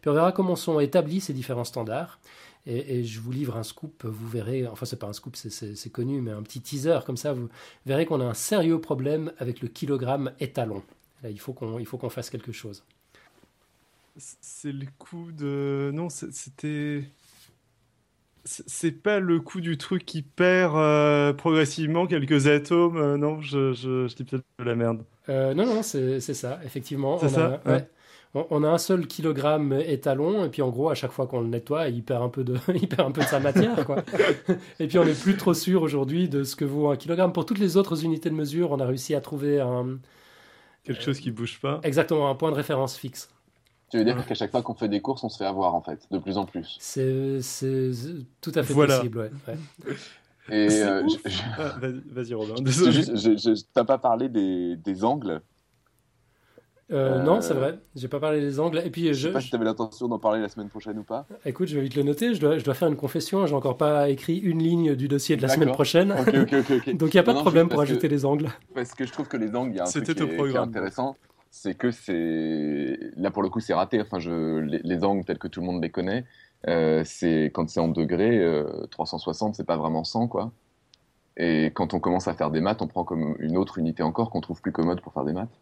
[0.02, 2.20] Puis on verra comment sont établis ces différents standards.
[2.65, 6.22] Et, je vous livre un scoop, vous verrez, enfin c'est pas un scoop, c'est connu,
[6.22, 7.48] mais un petit teaser comme ça, vous
[7.86, 10.84] verrez qu'on a un sérieux problème avec le kilogramme étalon.
[11.24, 12.84] Il faut qu'on fasse quelque chose.
[14.18, 15.92] C'est le coup de...
[15.94, 17.06] Non, c'était
[18.45, 22.97] c'est pas le coup du truc qui perd euh, progressivement quelques atomes.
[22.97, 25.04] Euh, non, je, je, dis peut-être de la merde.
[25.30, 27.19] Euh, non, non, c'est ça, effectivement.
[27.19, 27.80] C'est ça a,
[28.34, 31.47] on, a un seul kilogramme étalon, et puis en gros, à chaque fois qu'on le
[31.47, 33.86] nettoie, il perd un peu de, il perd un peu de sa matière.
[33.86, 34.04] Quoi.
[34.80, 37.34] et puis on n'est plus trop sûr aujourd'hui de ce que vaut un kilogramme.
[37.34, 39.99] Pour toutes les autres unités de mesure, on a réussi à trouver un.
[40.84, 41.82] Quelque chose qui bouge pas.
[41.84, 43.30] Exactement, un point de référence fixe.
[43.89, 45.82] Tu veux dire qu'à chaque fois qu'on fait des courses, on se fait avoir en
[45.82, 46.78] fait, de plus en plus.
[46.80, 47.39] C'est
[48.41, 49.56] tout à fait possible, ouais.
[50.52, 51.04] Et euh,
[51.58, 51.75] ah,
[52.12, 52.56] Vas-y, Robin.
[52.56, 55.41] Tu n'as pas parlé des, des angles?
[56.91, 57.78] Euh, non, c'est vrai.
[57.95, 58.82] J'ai pas parlé des angles.
[58.84, 60.97] Et puis, je, je sais pas si tu avais l'intention d'en parler la semaine prochaine
[60.97, 61.28] ou pas.
[61.45, 62.34] Écoute, je vais vite le noter.
[62.34, 63.45] Je dois, je dois faire une confession.
[63.45, 66.10] J'ai encore pas écrit une ligne du dossier de la semaine prochaine.
[66.93, 68.49] Donc, il n'y a pas de problème pour ajouter les angles.
[68.73, 71.15] Parce que je trouve que les angles, il y a un truc qui est, intéressant
[71.52, 74.02] c'est que c'est là pour le coup c'est raté.
[74.02, 76.26] Enfin, je, les, angles tels que tout le monde les connaît,
[76.68, 78.44] euh, c'est quand c'est en degrés,
[78.92, 80.52] 360 euh, c'est pas vraiment 100 quoi.
[81.38, 84.30] Et quand on commence à faire des maths, on prend comme une autre unité encore
[84.30, 85.58] qu'on trouve plus commode pour faire des maths.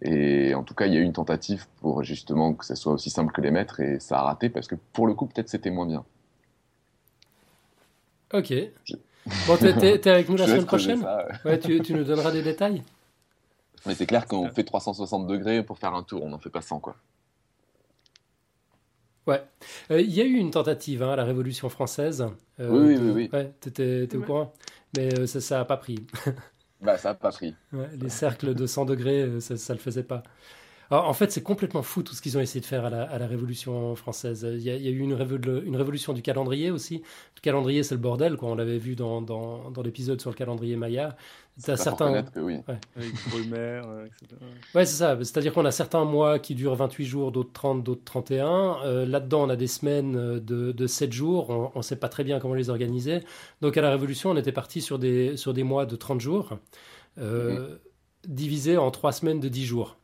[0.00, 2.92] Et en tout cas, il y a eu une tentative pour justement que ça soit
[2.92, 5.48] aussi simple que les mètres et ça a raté parce que pour le coup, peut-être
[5.48, 6.04] c'était moins bien.
[8.32, 8.52] Ok.
[9.46, 11.04] Bon, t'es avec nous la semaine prochaine?
[11.44, 11.58] ouais.
[11.58, 12.82] tu, tu nous donneras des détails?
[13.86, 16.62] Mais c'est clair qu'on fait 360 degrés pour faire un tour, on n'en fait pas
[16.62, 16.96] 100 quoi.
[19.26, 19.42] Ouais.
[19.90, 22.26] Euh, il y a eu une tentative hein, à la Révolution française.
[22.60, 24.54] Euh, oui, oui, oui, Ouais, t'étais au courant.
[24.96, 26.06] Mais euh, ça n'a pas pris.
[26.80, 27.54] bah, ça n'a pas pris.
[28.00, 30.22] les cercles de 100 degrés, ça ne le faisait pas
[30.90, 33.94] en fait, c'est complètement fou tout ce qu'ils ont essayé de faire à la, Révolution
[33.94, 34.46] française.
[34.50, 37.02] Il y, a, eu une, révolution du calendrier aussi.
[37.36, 38.48] Le calendrier, c'est le bordel, quoi.
[38.48, 39.22] On l'avait vu dans,
[39.84, 41.14] l'épisode sur le calendrier Maya.
[41.62, 42.22] T'as certains.
[42.22, 42.60] Que oui.
[42.68, 42.78] Ouais.
[42.96, 44.40] Avec Brumaire, euh, etc.
[44.74, 45.18] Ouais, c'est ça.
[45.18, 48.78] C'est-à-dire qu'on a certains mois qui durent 28 jours, d'autres 30, d'autres 31.
[48.84, 51.50] Euh, là-dedans, on a des semaines euh, de, 7 jours.
[51.74, 53.20] On ne sait pas très bien comment les organiser.
[53.60, 56.56] Donc, à la Révolution, on était parti sur des, sur des mois de 30 jours,
[57.20, 57.78] mm-hmm.
[58.26, 59.97] divisés en 3 semaines de 10 jours.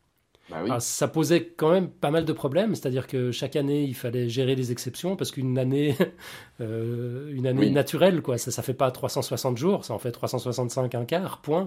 [0.51, 4.29] Bah ça posait quand même pas mal de problèmes, c'est-à-dire que chaque année il fallait
[4.29, 5.97] gérer les exceptions parce qu'une année,
[6.61, 10.95] euh, une année naturelle quoi, ça, ça fait pas 360 jours, ça en fait 365
[10.95, 11.67] un quart, point,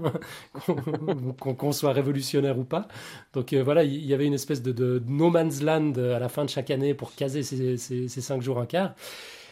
[1.39, 2.87] qu'on soit révolutionnaire ou pas.
[3.33, 6.45] Donc euh, voilà, il y, avait une espèce de, no man's land à la fin
[6.45, 8.93] de chaque année pour caser ces, ces, 5 jours un quart.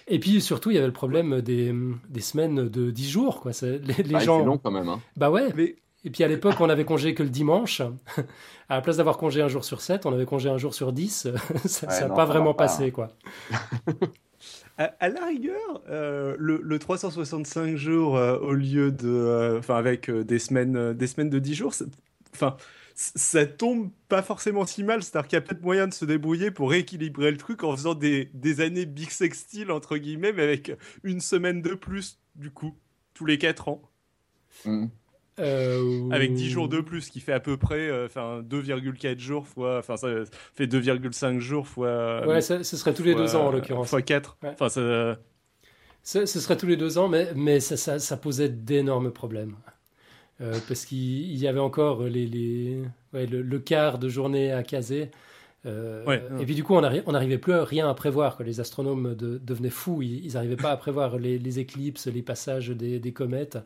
[0.07, 1.73] Et puis surtout, il y avait le problème des,
[2.09, 3.41] des semaines de 10 jours.
[3.41, 3.53] Quoi.
[3.63, 4.39] Les, les gens...
[4.39, 4.87] C'est long quand même.
[4.87, 5.01] Hein.
[5.17, 5.47] Bah ouais.
[5.55, 5.75] Mais
[6.05, 7.81] et puis à l'époque, on avait congé que le dimanche.
[8.67, 10.93] À la place d'avoir congé un jour sur 7, on avait congé un jour sur
[10.93, 11.27] 10.
[11.65, 13.09] ça n'a pas vraiment passé, quoi.
[14.77, 19.07] à, la rigueur, euh, le, 365 jours euh, au lieu de.
[19.07, 21.73] Euh, enfin, avec des, semaines, des semaines de 10 jours,
[22.33, 22.55] enfin.
[22.97, 26.49] Ça tombe pas forcément si mal, c'est-à-dire qu'il y a peut-être moyen de se débrouiller
[26.49, 30.71] pour rééquilibrer le truc en faisant des, des années sextile entre guillemets, mais avec
[31.03, 32.73] une semaine de plus, du coup,
[33.13, 33.81] tous les 4 ans.
[34.63, 34.85] Mm.
[35.39, 39.79] Euh, Avec 10 jours de plus, qui fait à peu près enfin 2,4 jours fois.
[39.79, 40.07] Enfin, ça
[40.53, 42.25] fait 2,5 jours fois.
[42.25, 43.89] Ouais, ce serait tous les deux ans en l'occurrence.
[43.89, 44.37] Fois 4.
[44.43, 45.17] Enfin, ça.
[46.05, 49.55] Ce, serait tous les deux ans, mais, mais ça, ça, ça posait d'énormes problèmes.
[50.41, 55.09] Euh, parce qu'il y avait encore les, les ouais, le, quart de journée à caser.
[55.65, 58.37] Euh, et puis du coup, on n'arrivait plus à rien à prévoir.
[58.43, 60.01] Les astronomes devenaient fous.
[60.01, 63.57] Ils n'arrivaient pas à prévoir les, éclipses, les passages des, des comètes,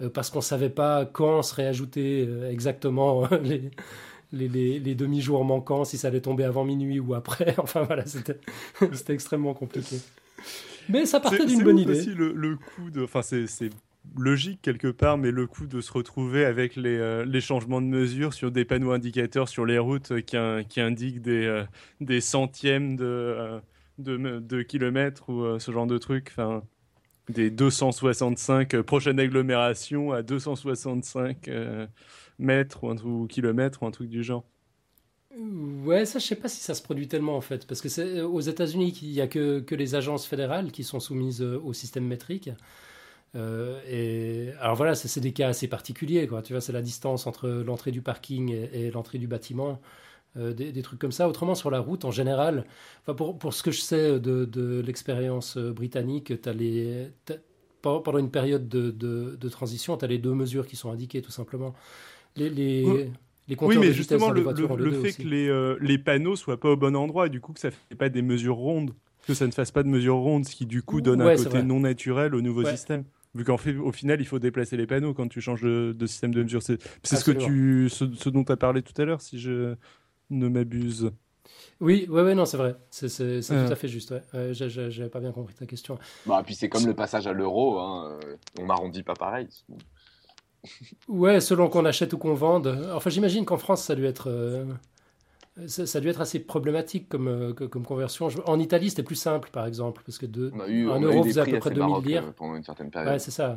[0.00, 3.70] euh, parce qu'on ne savait pas quand se réajouter exactement les,
[4.32, 7.54] les, les demi-jours manquants, si ça allait tomber avant minuit ou après.
[7.58, 9.96] Enfin voilà, c'était extrêmement compliqué.
[10.88, 11.98] Mais ça partait d'une bonne idée.
[11.98, 13.04] aussi le, le coup de.
[13.04, 13.46] Enfin, c'est
[14.16, 17.86] logique quelque part, mais le coup de se retrouver avec les, euh, les, changements de
[17.86, 20.36] mesure sur des panneaux indicateurs sur les routes qui,
[20.68, 21.64] qui indiquent des, euh,
[22.00, 23.60] des centièmes de, euh,
[23.98, 26.28] de, kilomètres ou ce genre de trucs.
[26.30, 26.62] Enfin,
[27.28, 31.48] des 265 prochaines agglomérations à 265
[32.38, 34.44] mètres ou, ou kilomètres ou un truc du genre.
[35.84, 38.20] Ouais, ça, je sais pas si ça se produit tellement en fait, parce que c'est
[38.22, 42.04] aux États-Unis qu'il y a que, que, les agences fédérales qui sont soumises au système
[42.04, 42.50] métrique.
[43.36, 46.42] Euh, et alors voilà, c'est des cas assez particuliers, quoi.
[46.42, 49.80] Tu vois, c'est la distance entre l'entrée du parking et, l'entrée du bâtiment.
[50.36, 51.28] Euh, des, trucs comme ça.
[51.28, 52.64] Autrement, sur la route, en général,
[53.02, 57.08] enfin pour, pour ce que je sais de, de l'expérience euh, britannique, as les,
[57.82, 61.32] pendant une période de, de, transition, tu as les deux mesures qui sont indiquées, tout
[61.32, 61.74] simplement.
[62.36, 63.10] Les, les,
[63.48, 64.44] les oui, mais justement, le,
[64.76, 67.58] le, fait que les, les panneaux soient pas au bon endroit, et du coup que
[67.58, 68.94] ça fait pas des mesures rondes,
[69.26, 71.64] que ça ne fasse pas de mesures rondes, ce qui du coup donne un côté
[71.64, 73.02] non naturel au nouveau système.
[73.34, 76.34] Vu qu'en fait, au final, il faut déplacer les panneaux quand tu changes de, système
[76.34, 76.62] de mesure.
[76.62, 79.76] C'est ce, que tu, ce, dont tu as parlé tout à l'heure, si je
[80.30, 81.12] ne m'abuse.
[81.80, 82.74] Oui, ouais, ouais, non, c'est vrai.
[82.90, 84.10] C'est tout à fait juste.
[84.10, 84.52] Ouais.
[84.52, 85.98] J'avais pas bien compris ta question.
[86.26, 87.78] Bah, puis c'est comme le passage à l'euro.
[87.78, 88.18] Hein.
[88.58, 89.48] On n'arrondit pas pareil.
[91.08, 92.90] ouais, selon qu'on achète ou qu'on vende.
[92.92, 94.28] Enfin, j'imagine qu'en France, ça doit être.
[94.28, 94.64] Euh,
[95.66, 98.28] ça, ça, a dû être assez problématique comme, euh, comme conversion.
[98.46, 101.58] En Italie, c'était plus simple, par exemple, parce que de, un euro faisait à peu
[101.58, 102.24] près 2000 lire.
[102.24, 103.12] Euh, pendant une certaine période.
[103.12, 103.56] Ouais, c'est ça.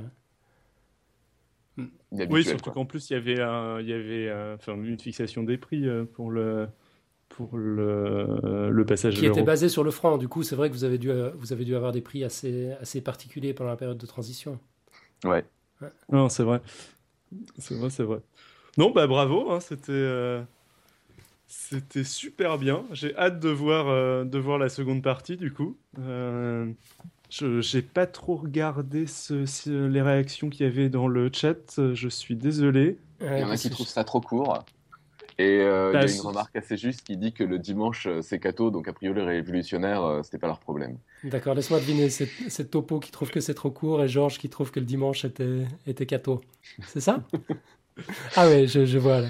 [2.30, 5.58] Oui, surtout qu'en plus, il y avait, un, il y avait enfin, une fixation des
[5.58, 6.68] prix euh, pour le,
[7.30, 10.18] pour le, le passage Qui était basé sur le franc.
[10.18, 12.72] Du coup, c'est vrai que vous avez, dû, vous avez dû avoir des prix assez,
[12.82, 14.60] assez particuliers pendant la période de transition.
[15.24, 15.46] Ouais.
[16.12, 16.62] Non, c'est vrai.
[17.58, 18.20] C'est vrai, c'est vrai.
[18.78, 20.44] Non, bah bravo, hein, c'était
[21.48, 22.84] c'était super bien.
[22.92, 25.78] J'ai hâte de voir, euh, de voir la seconde partie, du coup.
[26.00, 26.72] Euh,
[27.30, 31.80] je n'ai pas trop regardé ce, les réactions qu'il y avait dans le chat.
[31.94, 32.98] Je suis désolé.
[33.22, 34.64] Il y en a qui trouvent ça trop court.
[35.40, 38.08] Et euh, il y a bah, une remarque assez juste qui dit que le dimanche,
[38.22, 40.98] c'est cato, donc a priori, les révolutionnaires, c'était pas leur problème.
[41.24, 42.10] D'accord, laisse-moi deviner.
[42.10, 45.26] C'est Topo qui trouve que c'est trop court et Georges qui trouve que le dimanche
[45.26, 46.42] était, était cato.
[46.88, 47.24] C'est ça?
[48.36, 49.28] Ah ouais, je, je vois là.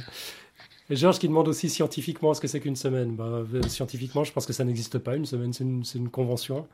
[0.89, 3.15] Et Georges qui demande aussi scientifiquement ce que c'est qu'une semaine?
[3.15, 5.15] Bah, euh, scientifiquement, je pense que ça n'existe pas.
[5.15, 6.67] Une semaine, c'est une, une, convention.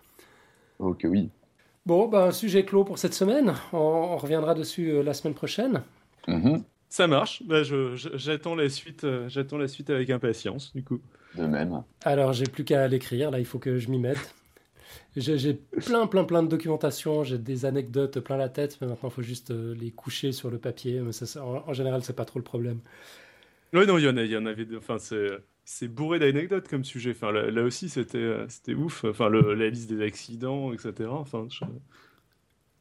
[0.80, 1.30] Ok, oui.
[1.86, 3.54] Bon, bah, sujet clos pour cette semaine.
[3.72, 5.84] On, reviendra dessus euh, la semaine prochaine.
[6.28, 6.64] Mm-hmm.
[6.90, 7.44] Ça marche.
[7.46, 7.62] Bah,
[7.94, 9.04] j'attends la suite.
[9.04, 11.00] Euh, j'attends la suite avec impatience, du coup.
[11.36, 11.84] De même.
[12.04, 13.30] Alors, j'ai plus qu'à l'écrire.
[13.30, 14.34] Là, il faut que je m'y mette.
[15.16, 17.24] J'ai plein, plein, plein de documentation.
[17.24, 20.58] J'ai des anecdotes plein la tête, mais maintenant, il faut juste les coucher sur le
[20.58, 21.00] papier.
[21.02, 22.80] Mais ça, en, en général, c'est pas trop le problème.
[23.74, 24.66] Oui, non, il y en, a, il y en avait.
[24.78, 24.98] Enfin,
[25.66, 27.12] c'est bourré d'anecdotes comme sujet.
[27.12, 29.04] Enfin, là, aussi, c'était c'était ouf.
[29.06, 31.10] Enfin, la liste des accidents, etc.
[31.10, 31.48] Enfin,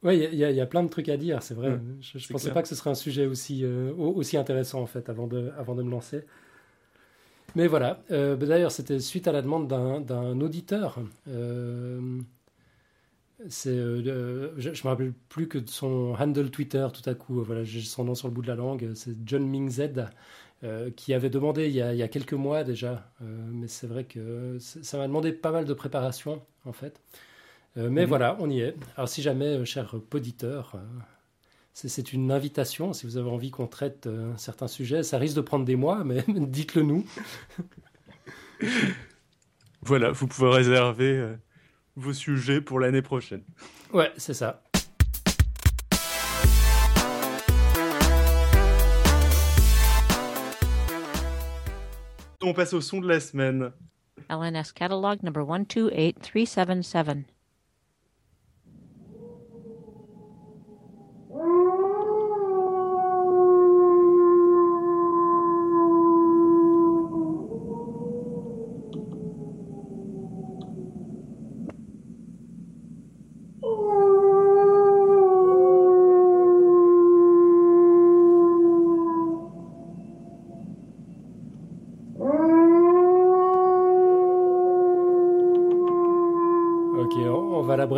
[0.03, 1.79] Oui, il y, y, a plein de trucs à dire, c'est vrai.
[2.01, 5.09] je ne pensais pas que ce serait un sujet aussi, euh, aussi intéressant, en fait,
[5.11, 6.25] avant de, avant de me lancer.
[7.55, 8.03] Mais voilà.
[8.11, 10.99] Euh, bah, d'ailleurs, c'était suite à la demande d'un auditeur.
[11.29, 12.21] Euh,
[13.49, 17.43] c'est, je ne me rappelle plus que de son handle Twitter tout à coup.
[17.43, 18.91] Voilà, j'ai son nom sur le bout de la langue.
[18.95, 19.91] C'est John Ming Z.
[20.65, 24.59] Euh, qui avait demandé il y, a, quelques mois déjà, euh, mais c'est vrai que
[24.59, 27.01] ça m'a demandé pas mal de préparation en fait.
[27.77, 28.09] Euh, mais mhm.
[28.09, 28.75] voilà, on y est.
[28.97, 30.75] Alors si jamais, cher poditeur,
[31.75, 35.65] c'est une invitation, si vous avez envie qu'on traite certains sujets, ça risque de prendre
[35.65, 37.07] des mois, mais dites-le nous.
[39.83, 41.37] voilà, vous pouvez réserver
[41.95, 43.45] vos sujets pour l'année prochaine.
[43.93, 44.65] Ouais, c'est ça.
[52.49, 53.73] On passe au son de la semaine.
[54.31, 57.25] LNS catalog number 128377.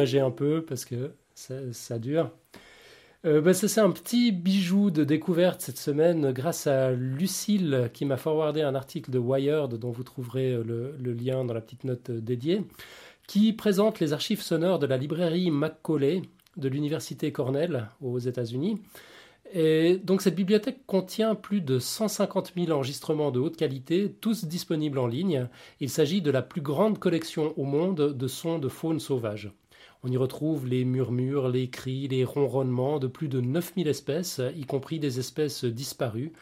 [0.01, 2.31] L'abréger un peu parce que ça, dure.
[3.27, 8.17] Euh, bah, c'est un petit bijou de découverte cette semaine grâce à Lucille qui m'a
[8.17, 12.11] forwardé un article de Wired dont vous trouverez le, le, lien dans la petite note
[12.11, 12.63] dédiée,
[13.27, 16.23] qui présente les archives sonores de la librairie Macaulay
[16.57, 18.81] de l'université Cornell aux États-Unis.
[19.53, 24.99] Et donc cette bibliothèque contient plus de 150 000 enregistrements de haute qualité, tous disponibles
[24.99, 25.49] en ligne.
[25.81, 29.53] Il s'agit de la plus grande collection au monde de sons de faune sauvage.
[30.03, 34.65] On y retrouve les murmures, les cris, les ronronnements de plus de 9000 espèces, y
[34.65, 36.33] compris des espèces disparues.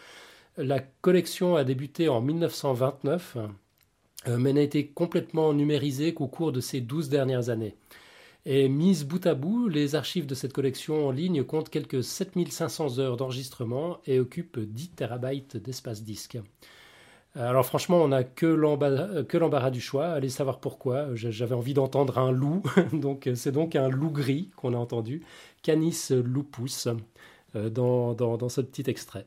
[0.57, 3.37] La collection a débuté en 1929,
[4.29, 7.77] euh, mais n'a été complètement numérisée qu'au cours de ces 12 dernières années.
[8.45, 12.99] Et mise bout à bout, les archives de cette collection en ligne comptent quelques 7500
[12.99, 16.39] heures d'enregistrement et occupent 10 terabytes d'espace disque.
[17.39, 20.07] Alors franchement, on n'a que l'embarras du choix.
[20.07, 21.15] Allez savoir pourquoi.
[21.15, 22.63] J'avais envie d'entendre un loup.
[22.93, 25.23] donc c'est donc un loup gris qu'on a entendu.
[25.63, 26.89] Canis lupus
[27.55, 29.27] euh, dans, dans, ce petit extrait.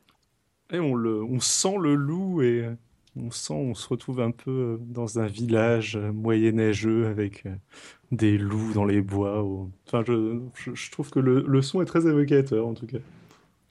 [0.73, 2.69] Et on, le, on sent le loup et
[3.15, 7.45] on sent, on se retrouve un peu dans un village moyenâgeux avec
[8.11, 9.45] des loups dans les bois.
[9.87, 10.39] Enfin, je,
[10.73, 12.99] je, trouve que le, le, son est très évocateur en tout cas.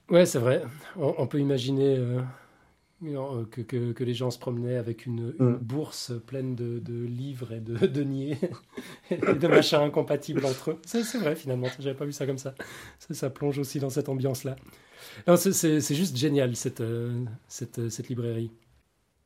[0.09, 0.61] Ouais, c'est vrai.
[0.97, 2.19] On, peut imaginer euh,
[3.01, 7.51] que, que, que, les gens se promenaient avec une, une bourse pleine de, de, livres
[7.51, 8.37] et de deniers
[9.09, 10.77] et de machins incompatibles entre eux.
[10.85, 12.53] C'est vrai finalement, j'avais pas vu ça comme ça.
[12.99, 13.13] ça.
[13.13, 13.29] ça.
[13.29, 14.55] plonge aussi dans cette ambiance-là.
[15.35, 18.51] C'est juste génial cette, euh, cette, cette librairie.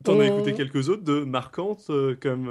[0.04, 2.48] T'en as écouté quelques autres de marquantes euh, comme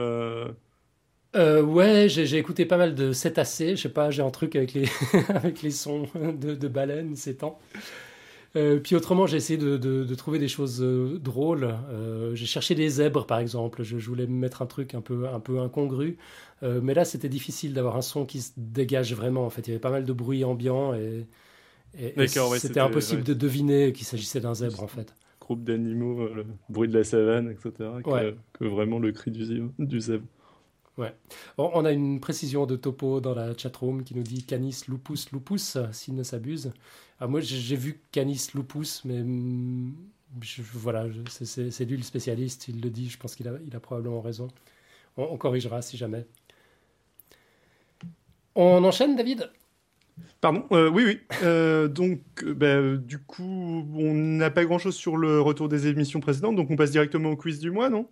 [1.36, 3.76] euh, ouais, j'ai écouté pas mal de cétacés.
[3.76, 4.88] Je sais pas, j'ai un truc avec les,
[5.30, 7.60] avec les sons de, de baleines ces temps.
[8.56, 11.76] Euh, puis autrement, j'ai essayé de, de, trouver des choses euh, drôles.
[11.89, 13.84] Euh, j'ai cherché des zèbres, par exemple.
[13.84, 16.18] Je, voulais me mettre un truc un peu, un peu incongru.
[16.62, 19.45] mais là, c'était difficile d'avoir un son qui se dégage vraiment.
[19.45, 21.26] En fait, il y avait pas mal de bruit ambiant et,
[21.97, 25.14] et, c'était impossible de deviner qu'il s'agissait d'un zèbre, en fait.
[25.39, 27.89] Groupe d'animaux, le bruit de la savane, etc.
[28.03, 30.26] Que, que vraiment le cri du, du zèbre.
[30.98, 31.14] Ouais.
[31.58, 35.78] on a une précision de topo dans la chatroom qui nous dit Canis lupus lupus,
[35.91, 36.72] s'il ne s'abuse.
[37.20, 39.93] Ah, moi, j'ai vu Canis lupus, mais mm,
[40.74, 44.48] voilà, c'est lui le spécialiste, il le dit, je pense qu'il a, probablement raison.
[45.18, 46.26] on corrigera si jamais.
[48.56, 49.50] On enchaîne, David?
[50.41, 51.20] Pardon euh, Oui, oui.
[51.43, 56.20] Euh, donc, euh, bah, du coup, on n'a pas grand-chose sur le retour des émissions
[56.20, 58.07] précédentes, donc on passe directement au quiz du mois, non?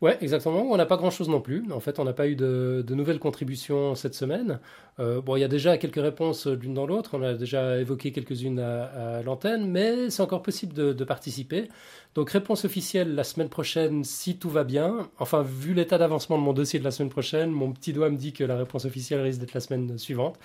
[0.00, 0.70] Ouais, exactement.
[0.70, 1.64] On n'a pas grand-chose non plus.
[1.72, 4.60] En fait, on n'a pas eu de, nouvelles contributions cette semaine.
[4.98, 7.16] bon, il y a déjà quelques réponses l'une dans l'autre.
[7.16, 11.68] On a déjà évoqué quelques-unes à, l'antenne, mais c'est encore possible de participer.
[12.14, 15.08] Donc réponse officielle la semaine prochaine si tout va bien.
[15.18, 18.16] Enfin, vu l'état d'avancement de mon dossier de la semaine prochaine, mon petit doigt me
[18.16, 20.38] dit que la réponse officielle risque d'être la semaine suivante.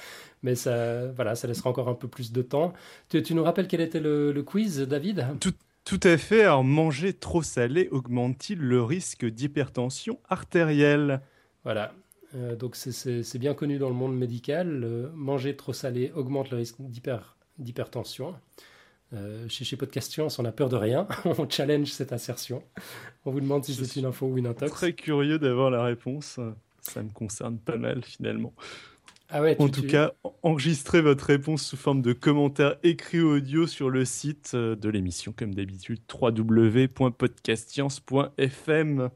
[0.43, 2.73] Mais ça, voilà, ça laissera encore un peu plus de temps.
[3.09, 5.25] Tu, nous rappelles quel était le, quiz, David?
[5.39, 5.53] Tout,
[5.85, 6.41] tout à fait.
[6.41, 11.21] Alors, manger trop salé augmente-t-il le risque d'hypertension artérielle?
[11.63, 11.93] Voilà.
[12.35, 15.11] Euh, donc c'est bien connu dans le monde médical.
[15.15, 16.75] manger trop salé augmente le risque
[17.57, 18.35] d'hypertension.
[19.13, 21.07] Euh, chez, chez Podcast Science, on n'a peur de rien.
[21.25, 22.63] on challenge cette assertion.
[23.25, 24.71] On vous demande si c'est une info ou une intox.
[24.71, 26.39] Très curieux d'avoir la réponse.
[26.81, 28.53] Ça me concerne pas mal finalement.
[29.35, 33.89] Ah ouais, en tout cas, enregistrez votre réponse sous forme de commentaire écrit audio sur
[33.89, 39.09] le site euh, de l'émission, comme d'habitude, www.podcastscience.fm.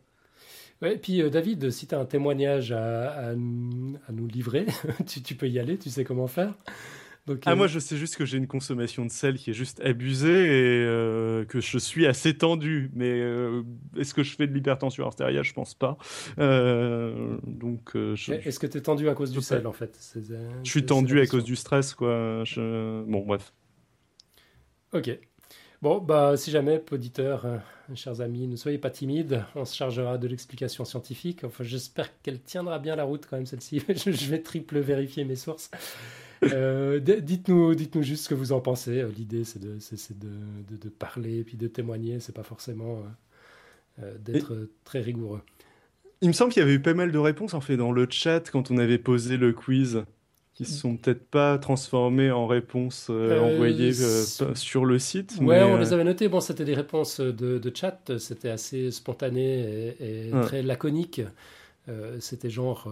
[0.82, 4.66] Ouais, et puis euh, David, si tu as un témoignage à, à, nous livrer,
[5.06, 6.56] tu, tu, peux y aller, tu sais comment faire
[7.46, 10.46] ah, moi, je sais juste que j'ai une consommation de sel qui est juste abusée
[10.46, 12.90] et euh, que je suis assez tendu.
[12.94, 13.64] Mais euh,
[13.98, 15.44] est-ce que je fais de l'hypertension artérielle?
[15.44, 15.98] Je pense pas.
[16.40, 20.00] Euh, donc, Est-ce que tu es tendu à cause du sel, en fait?
[20.64, 22.44] Je suis tendu à cause du stress, quoi.
[22.56, 23.54] Bon, bref.
[24.94, 25.18] Ok.
[25.82, 27.46] Bon, bah, si jamais, auditeurs,
[27.94, 31.44] chers amis, ne soyez pas timides, on se chargera de l'explication scientifique.
[31.44, 33.84] Enfin, j'espère qu'elle tiendra bien la route quand même, celle-ci.
[33.90, 35.70] je vais triple vérifier mes sources.
[36.44, 39.02] Euh, dites-nous, dites-nous juste ce que vous en pensez.
[39.02, 39.78] Euh, l'idée, c'est de,
[40.70, 42.20] de, de, parler et puis de témoigner.
[42.20, 43.04] C'est pas forcément
[44.02, 45.42] euh, d'être très rigoureux.
[46.22, 48.08] Il me semble qu'il y avait eu pas mal de réponses en fait dans le
[48.10, 50.04] chat quand on avait posé le quiz,
[50.56, 53.94] qui se sont peut-être pas transformées en réponses envoyées
[54.56, 55.38] sur le site.
[55.40, 56.28] Ouais, on les avait notées.
[56.28, 58.18] Bon, c'était des réponses de, de chat.
[58.18, 61.22] C'était assez spontané et, très laconique.
[62.20, 62.92] c'était genre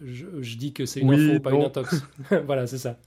[0.00, 2.02] je, dis que c'est une info, pas une intox.
[2.46, 2.98] voilà, c'est ça.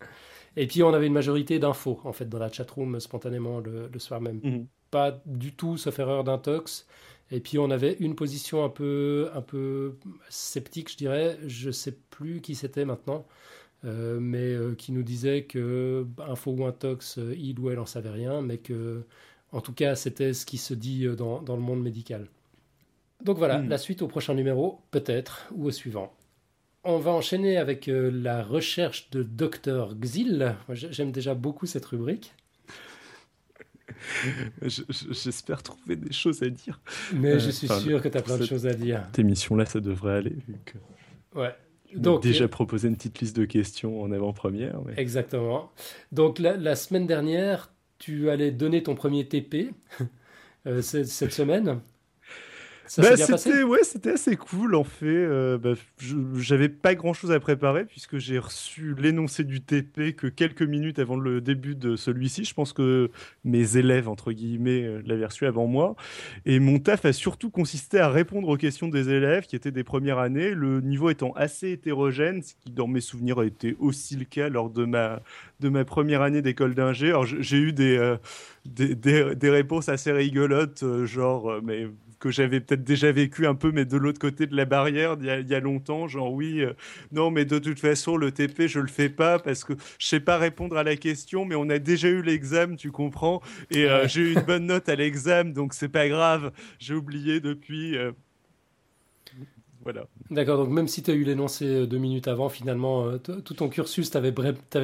[0.55, 4.21] Et puis on avait une majorité d'infos en fait dans la chatroom spontanément le, soir
[4.21, 4.39] même.
[4.43, 4.67] Mhm.
[4.91, 6.87] Pas du tout, sauf erreur d'intox.
[7.31, 9.97] Et puis on avait une position un peu, un peu
[10.29, 11.37] sceptique, je dirais.
[11.45, 13.27] Je sais plus qui c'était maintenant,
[13.85, 18.09] euh, mais euh, qui nous disait que info ou intox, il ou elle en savait
[18.09, 19.03] rien, mais que,
[19.51, 22.27] en tout cas, c'était ce qui se dit dans, dans le monde médical.
[23.23, 23.69] Donc voilà, hmm.
[23.69, 26.13] la suite au prochain numéro, peut-être, ou au suivant.
[26.83, 30.55] On va enchaîner avec la recherche de Dr Xil.
[30.69, 32.33] J'aime déjà beaucoup cette rubrique.
[34.61, 36.79] J'espère trouver des choses à dire.
[37.13, 39.03] Mais je euh, suis sûr que tu as plein de choses à dire.
[39.07, 40.35] Cette émission-là, ça devrait aller.
[40.47, 40.77] Vu que
[41.39, 41.53] ouais.
[41.95, 44.79] Donc, déjà proposé une petite liste de questions en avant-première.
[44.95, 45.71] Exactement.
[46.11, 49.73] Donc la, semaine dernière, tu allais donner ton premier TP
[50.67, 51.79] euh, cette semaine.
[52.97, 55.05] Bah, c'était ouais, c'était assez cool en fait.
[55.05, 55.73] Euh, bah,
[56.35, 60.97] j'avais pas grand chose à préparer puisque j'ai reçu l'énoncé du TP que quelques minutes
[60.97, 62.45] avant le début de celui-ci.
[62.45, 63.11] Je pense que
[63.43, 65.95] mes élèves entre guillemets euh, l'avaient reçu avant moi.
[66.45, 69.83] Et mon taf a surtout consisté à répondre aux questions des élèves qui étaient des
[69.83, 74.15] premières années, le niveau étant assez hétérogène, ce qui dans mes souvenirs a été aussi
[74.15, 75.21] le cas lors de ma
[75.59, 77.09] de ma première année d'école d'ingé.
[77.09, 78.17] Alors j'ai eu des, euh,
[78.65, 81.87] des, des, des, réponses assez rigolotes, genre mais
[82.19, 85.47] que j'avais peut-être déjà vécu un peu, mais de l'autre côté de la barrière, il
[85.47, 86.73] y a, longtemps, genre oui, euh,
[87.11, 90.19] non, mais de toute façon, le TP, je le fais pas parce que je sais
[90.19, 93.41] pas répondre à la question, mais on a déjà eu l'examen, tu comprends,
[93.71, 97.39] et euh, j'ai eu une bonne note à l'examen, donc c'est pas grave, j'ai oublié
[97.39, 97.97] depuis.
[97.97, 98.11] Euh,
[99.81, 100.05] voilà.
[100.29, 104.11] D'accord, donc même si tu as eu l'énoncé deux minutes avant, finalement, tout ton cursus,
[104.11, 104.33] tu avais,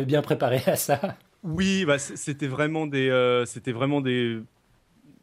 [0.06, 1.18] bien préparé à ça.
[1.44, 4.40] Oui, bah, c'était vraiment des, c'était vraiment des,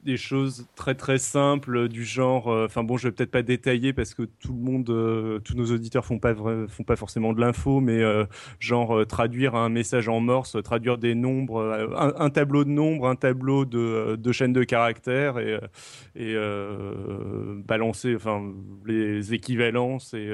[0.03, 3.93] des choses très très simples du genre euh, enfin bon je vais peut-être pas détailler
[3.93, 7.41] parce que tout le monde euh, tous nos auditeurs font pas font pas forcément de
[7.41, 8.25] l'info mais euh,
[8.59, 11.89] genre traduire un message en morse traduire des nombres
[12.19, 15.59] un, tableau de nombres un tableau de, de chaînes de caractères et
[16.17, 16.35] et
[17.65, 18.43] balancer enfin
[18.87, 20.31] les équivalences et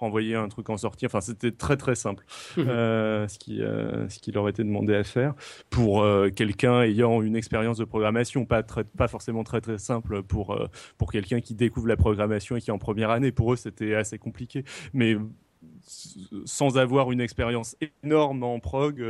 [0.00, 1.06] renvoyer un truc en sortie.
[1.06, 2.24] Enfin, c'était très très simple
[2.56, 2.66] mhm.
[2.68, 5.34] euh, ce, qui, euh, ce qui leur était demandé à faire
[5.68, 10.22] pour euh, quelqu'un ayant une expérience de programmation, pas, très, pas forcément très très simple
[10.22, 10.58] pour,
[10.98, 13.32] pour quelqu'un qui découvre la programmation et qui est en première année.
[13.32, 14.64] Pour eux, c'était assez compliqué.
[14.92, 15.16] Mais
[16.44, 19.04] sans avoir une expérience énorme en prog,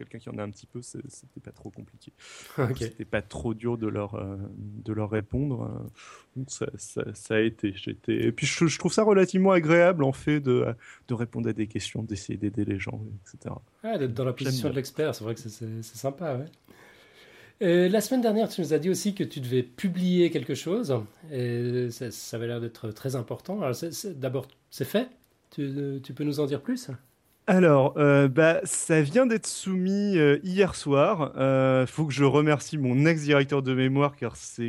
[0.00, 2.12] quelqu'un qui en a un petit peu, c'était pas trop compliqué.
[2.78, 5.90] C'était pas trop dur de leur, euh, de leur répondre.
[6.36, 7.74] Donc ça, ça, a été.
[8.08, 10.74] Et puis je, trouve ça relativement agréable en fait de,
[11.08, 13.54] de répondre à des questions, d'essayer d'aider les gens, etc.
[13.82, 16.38] d'être dans la position de l'expert, c'est vrai que c'est sympa.
[17.60, 17.88] Ouais.
[17.88, 20.94] la semaine dernière, tu nous as dit aussi que tu devais publier quelque chose,
[21.30, 23.60] et ça, ça avait l'air d'être très important.
[24.14, 25.08] D'abord, c'est fait?
[25.50, 26.90] Tu, tu peux nous en dire plus?
[27.50, 31.32] Alors, euh, bah, ça vient d'être soumis euh, hier soir.
[31.34, 34.62] Il euh, faut que je remercie mon ex-directeur de mémoire, car c'est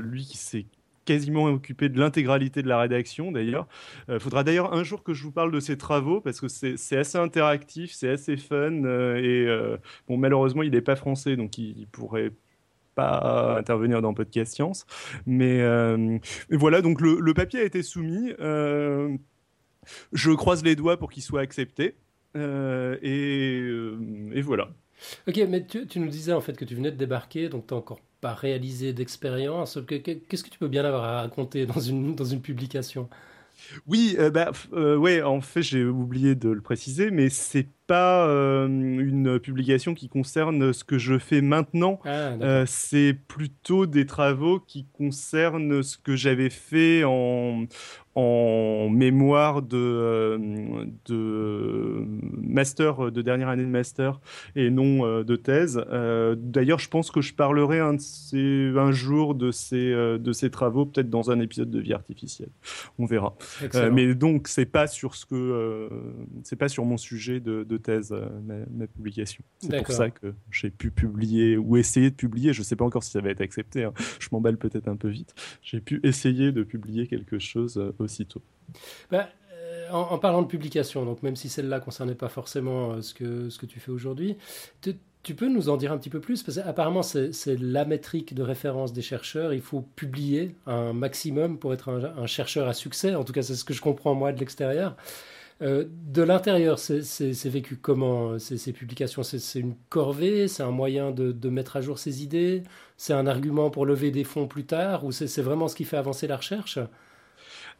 [0.00, 0.66] lui qui s'est
[1.06, 3.66] quasiment occupé de l'intégralité de la rédaction d'ailleurs.
[4.08, 6.96] Il faudra d'ailleurs un jour que je vous parle de ses travaux parce que c'est
[6.96, 8.84] assez interactif, c'est assez fun
[9.16, 9.46] et
[10.08, 12.30] malheureusement il n'est pas français donc il, ne pourrait
[12.94, 14.86] pas intervenir dans Podcast Science.
[15.26, 15.60] Mais,
[16.48, 18.32] voilà donc le, papier a été soumis.
[18.38, 21.96] je croise les doigts pour qu'il soit accepté.
[22.36, 24.68] Euh, euh, et, voilà.
[25.28, 27.80] Ok, mais tu, nous disais en fait que tu venais de débarquer, donc tu n'as
[27.80, 29.78] encore pas réalisé d'expérience.
[29.86, 33.08] Qu'est-ce que tu peux bien avoir à raconter dans une, dans une publication?
[33.86, 38.26] Oui, euh, bah, ouais, en fait, j'ai oublié de le préciser, mais c'est pas
[38.66, 42.00] une publication qui concerne ce que je fais maintenant.
[42.04, 47.66] Ah, c'est plutôt des travaux qui concernent ce que j'avais fait en,
[48.14, 52.04] en mémoire de, euh, de
[52.36, 54.20] master, de dernière année de master
[54.54, 55.84] et non euh, de thèse.
[55.90, 60.32] Euh, d'ailleurs, je pense que je parlerai un, de ces, un jour de ces, de
[60.32, 62.50] ces travaux, peut-être dans un épisode de Vie artificielle.
[62.98, 63.34] On verra.
[63.92, 65.88] mais donc, c'est pas sur ce que
[66.44, 68.14] c'est pas sur mon sujet de, de thèse
[68.44, 69.42] ma, publication.
[69.58, 72.52] C'est pour ça que j'ai pu publier ou essayer de publier.
[72.52, 73.84] Je sais pas encore si ça va être accepté.
[73.84, 73.92] Hein.
[74.18, 75.34] Je m'emballe peut-être un peu vite.
[75.62, 78.42] J'ai pu essayer de publier quelque chose aussitôt
[79.10, 83.14] bah, euh, en, parlant de publication, donc même si celle-là concernait pas forcément euh, ce,
[83.14, 84.36] que, ce que tu fais aujourd'hui,
[85.22, 86.42] tu peux nous en dire un petit peu plus?
[86.42, 89.54] Parce qu'apparemment, c'est la métrique de référence des chercheurs.
[89.54, 93.14] Il faut publier un maximum pour être un, chercheur à succès.
[93.14, 94.96] En tout cas, c'est ce que je comprends moi de l'extérieur.
[95.62, 99.22] Euh, de l'intérieur, c'est vécu comment ces, publications?
[99.22, 100.48] C'est une corvée?
[100.48, 102.62] C'est un moyen de, de, mettre à jour ses idées?
[102.96, 105.04] C'est un argument pour lever des fonds plus tard?
[105.04, 106.78] Ou c'est vraiment ce qui fait avancer la recherche?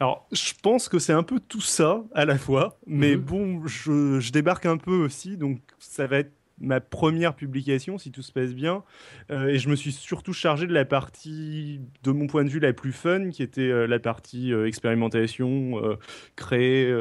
[0.01, 3.23] Alors, je pense que c'est un peu tout ça à la fois, mais mhm.
[3.23, 8.23] bon, je, débarque un peu aussi, donc ça va être ma première publication, si tout
[8.23, 8.85] se passe bien.
[9.31, 12.73] et je me suis surtout chargé de la partie, de mon point de vue, la
[12.73, 15.99] plus fun, qui était la partie expérimentation,
[16.37, 16.93] créer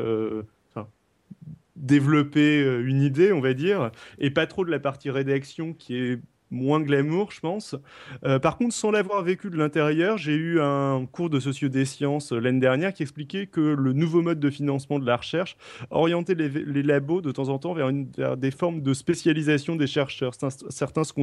[1.76, 6.22] développer une idée, on va dire, et pas trop de la partie rédaction qui est
[6.54, 7.76] moins glamour, je pense.
[8.24, 11.86] Euh, par contre, sans l'avoir vécu de l'intérieur, j'ai eu un cours de socio des
[11.86, 15.58] sciences euh, l'année dernière qui expliquait que le nouveau mode de financement de la recherche
[15.90, 20.34] orientait les, labos de temps en temps vers, une, des formes de spécialisation des chercheurs.
[20.70, 21.14] Certains se,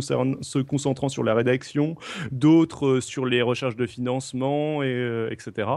[0.40, 1.96] se concentrant sur la rédaction,
[2.32, 5.68] d'autres euh, sur les recherches de financement, et, etc.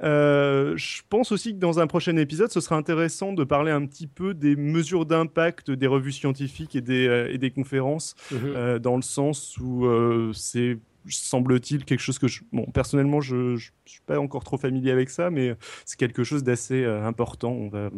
[0.00, 4.06] je pense aussi que dans un prochain épisode, ce sera intéressant de parler un petit
[4.06, 8.14] peu des mesures d'impact des revues scientifiques et des, et des conférences.
[8.30, 10.78] Mmh dans le sens où euh, c'est
[11.08, 15.10] semble-t-il quelque chose que je, bon personnellement je, ne suis pas encore trop familier avec
[15.10, 17.50] ça mais c'est quelque chose d'assez euh, important.
[17.50, 17.90] On va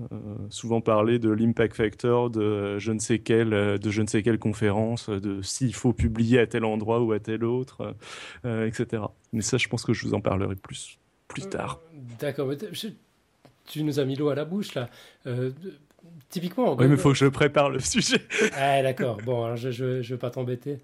[0.00, 0.04] euh,
[0.50, 4.38] souvent parler de l'impact factor de je ne sais quelle de je ne sais quelle
[4.38, 7.94] conférence de s'il faut publier à tel endroit ou à tel autre
[8.44, 10.98] etc mais ça je pense que je vous en parlerai plus
[11.28, 11.80] plus tard.
[12.20, 12.52] d'accord
[13.64, 14.90] tu nous as mis l'eau à la bouche là
[16.28, 16.76] typiquement.
[16.76, 18.20] Oui, mais il faut que je prépare le sujet.
[18.56, 19.18] ah, d'accord.
[19.24, 20.78] Bon, alors je ne vais pas t'embêter.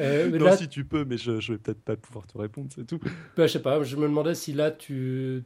[0.00, 2.86] Euh, non, si tu peux, mais je ne vais peut-être pas pouvoir te répondre, c'est
[2.86, 3.00] tout.
[3.36, 5.42] Bah, je sais pas, je me demandais si là tu,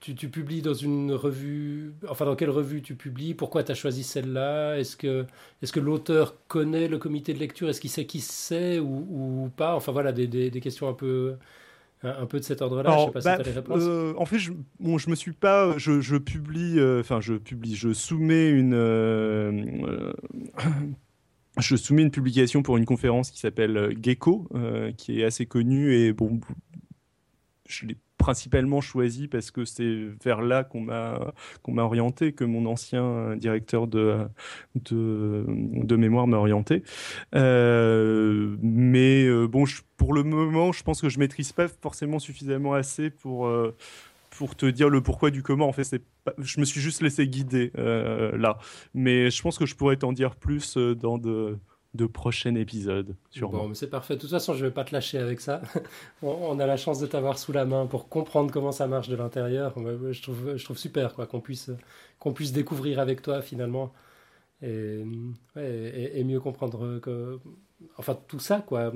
[0.00, 3.74] tu, tu, publies dans une revue, enfin dans quelle revue tu publies, pourquoi tu as
[3.74, 5.26] choisi celle-là, est-ce que,
[5.62, 9.06] est que l'auteur connaît le comité de lecture, est-ce qu'il sait qui c'est ou,
[9.44, 11.36] ou, pas, enfin voilà, des, des, des questions un peu
[12.06, 12.96] un peu de cet ordre-là.
[12.98, 15.76] Je sais pas si bah, as euh, en fait, je, bon, je me suis pas,
[15.78, 18.74] je, je publie, euh, enfin, je publie, je soumets une.
[18.74, 20.12] Euh,
[21.58, 24.48] je soumets une publication pour une conférence qui s'appelle Gecko,
[24.96, 26.40] qui est assez connue et bon,
[27.66, 27.96] je l'ai
[28.26, 33.36] principalement choisi parce que c'est vers là qu'on m'a qu'on m'a orienté, que mon ancien
[33.36, 34.26] directeur de
[34.74, 36.82] de, mémoire m'a orienté.
[37.36, 39.62] Euh, mais euh, bon,
[39.96, 43.76] pour le moment, je pense que je maîtrise pas forcément suffisamment assez pour euh,
[44.30, 45.68] pour te dire le pourquoi du comment.
[45.68, 46.02] En fait, c'est
[46.38, 48.58] je me suis juste laissé guider là,
[48.92, 51.58] mais je pense que je pourrais t'en dire plus dans de
[51.96, 53.16] de prochains épisodes.
[53.30, 53.72] Sûrement.
[53.74, 54.14] C'est parfait.
[54.16, 55.62] De toute façon, je ne vais pas te lâcher avec ça.
[56.22, 59.16] on a la chance de t'avoir sous la main pour comprendre comment ça marche de
[59.16, 59.74] l'intérieur.
[59.76, 60.22] Je
[60.62, 61.70] trouve, super quoi qu'on puisse,
[62.18, 63.92] qu'on puisse découvrir avec toi finalement
[64.62, 65.04] et,
[66.24, 67.38] mieux comprendre que,
[67.98, 68.92] enfin tout ça quoi.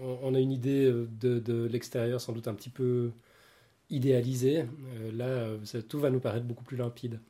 [0.00, 3.10] On, a une idée de, de l'extérieur sans doute un petit peu
[3.90, 4.64] idéalisée.
[5.00, 7.20] Euh, là, tout va nous paraître beaucoup plus limpide.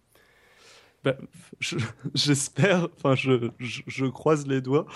[1.05, 1.17] Bah,
[2.15, 4.87] j'espère, enfin je, je, croise les doigts.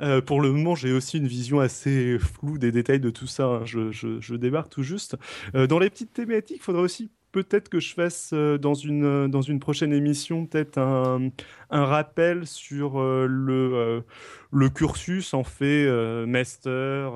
[0.00, 3.44] Euh, pour le moment, j'ai aussi une vision assez floue des détails de tout ça.
[3.44, 3.64] Hein.
[3.64, 5.16] Je, je, débarque tout juste.
[5.54, 9.04] Euh, dans les petites thématiques, il faudrait aussi peut-être que je fasse euh, dans, une,
[9.04, 11.30] euh, dans une prochaine émission peut-être un,
[11.70, 15.90] rappel sur euh, le, cursus en fait
[16.26, 17.14] master,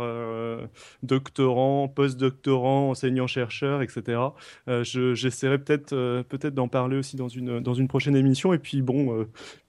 [1.03, 4.19] doctorant, post-doctorant, enseignant-chercheur, etc.
[4.67, 8.55] J'essaierai peut-être peut-être d'en parler aussi dans une, dans une prochaine émission.
[8.55, 9.27] Et puis bon,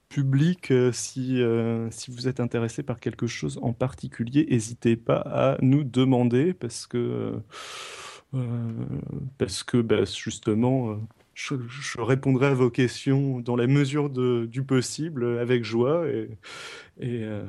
[0.07, 1.41] public, si,
[1.91, 6.87] si vous êtes intéressé par quelque chose en particulier, n'hésitez pas à nous demander parce
[6.87, 7.41] que
[9.37, 10.95] parce que bah, justement, euh,
[11.33, 16.05] je, répondrai à vos questions dans la mesure du possible, avec joie.
[16.07, 17.45] Et, euh,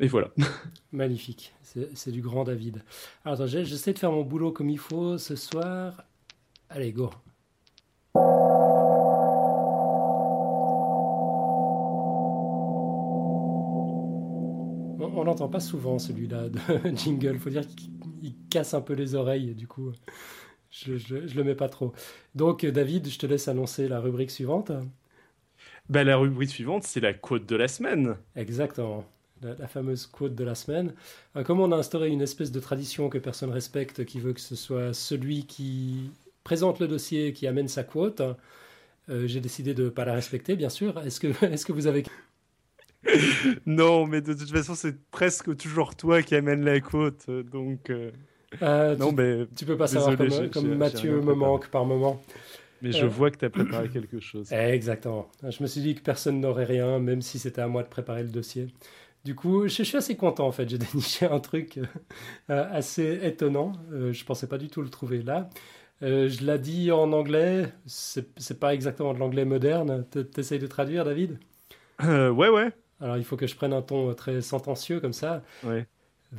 [0.00, 0.30] voilà.
[0.92, 2.82] Magnifique, c'est du grand David.
[3.24, 6.04] Alors j'essaie de faire mon boulot comme il faut ce soir.
[6.68, 7.10] Allez, go.
[14.98, 16.58] On n'entend pas souvent celui-là de
[16.94, 17.38] jingle.
[17.38, 17.64] Faut dire
[18.56, 19.92] casse un peu les oreilles, du coup,
[20.70, 21.92] je, je, le mets pas trop.
[22.34, 24.72] Donc, David, je te laisse annoncer la rubrique suivante.
[25.90, 28.16] Ben, la rubrique suivante, c'est la quote de la semaine.
[28.34, 29.04] Exactement.
[29.42, 30.94] La, fameuse quote de la semaine.
[31.36, 34.40] Euh, comme on a instauré une espèce de tradition que personne respecte, qui veut que
[34.40, 36.10] ce soit celui qui
[36.42, 38.22] présente le dossier qui amène sa quote,
[39.10, 40.98] euh, j'ai décidé de ne pas la respecter, bien sûr.
[41.02, 42.04] Est-ce que, est que vous avez
[43.66, 47.90] non, mais de toute façon, c'est presque toujours toi qui amène la quote, donc.
[47.90, 48.10] Euh,
[48.62, 50.16] euh, non, tu, mais tu peux pas savoir
[50.52, 52.22] comme, Mathieu me manque par moment.
[52.82, 53.08] Mais je euh.
[53.08, 54.52] vois que tu as préparé quelque chose.
[54.52, 55.28] Exactement.
[55.42, 58.22] Je me suis dit que personne n'aurait rien, même si c'était à moi de préparer
[58.22, 58.68] le dossier.
[59.24, 60.68] Du coup, je, suis assez content en fait.
[60.68, 61.80] J'ai déniché un truc
[62.48, 63.72] assez étonnant.
[63.90, 65.48] je pensais pas du tout le trouver là.
[66.02, 67.72] je l'ai dit en anglais.
[67.86, 70.04] C'est pas exactement de l'anglais moderne.
[70.32, 71.38] T'essayes de traduire, David?
[72.02, 72.72] Ouais, ouais.
[73.00, 75.42] Alors il faut que je prenne un ton très sentencieux comme ça.
[75.64, 75.84] Oui.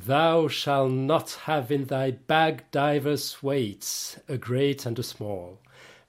[0.05, 5.59] Thou shalt not have in thy bag divers weights, a great and a small,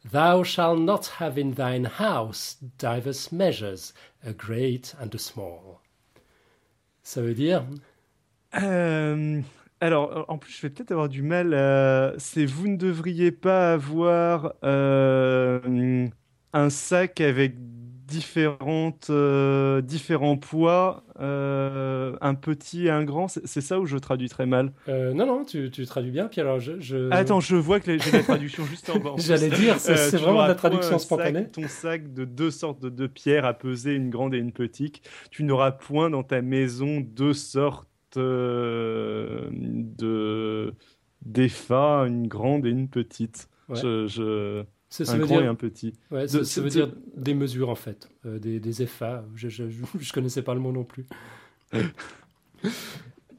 [0.04, 3.92] Thou shalt not have in thine house divers measures,
[4.24, 5.80] a great and a small.
[7.02, 7.64] Ça veut dire?
[8.54, 9.42] Euh,
[9.80, 11.52] Alors, en plus, je vais peut-être avoir du mal.
[11.54, 16.08] Euh, c'est vous ne devriez pas avoir euh,
[16.52, 17.54] un sac avec
[18.08, 23.28] différentes, euh, différents poids, euh, un petit et un grand.
[23.28, 24.72] C'est ça où je traduis très mal?
[24.88, 26.26] Euh, Non, non, tu, tu, traduis bien.
[26.26, 29.12] Puis alors, je, Attends, je vois que j'ai la traduction juste en bas.
[29.18, 31.48] J'allais dire, c'est vraiment la traduction spontanée.
[31.50, 35.02] ton sac de deux sortes de deux pierres à peser, une grande et une petite.
[35.30, 39.50] Tu n'auras point dans ta maison deux sortes de
[41.20, 43.50] d'effats, une grande et une petite.
[43.68, 44.64] je...
[44.90, 45.92] Ça, un grand et un petit.
[46.10, 49.24] Ouais, ça, veut dire des mesures en fait, euh, des, des FA.
[49.34, 49.64] Je, je,
[50.00, 51.04] je, connaissais pas le mot non plus.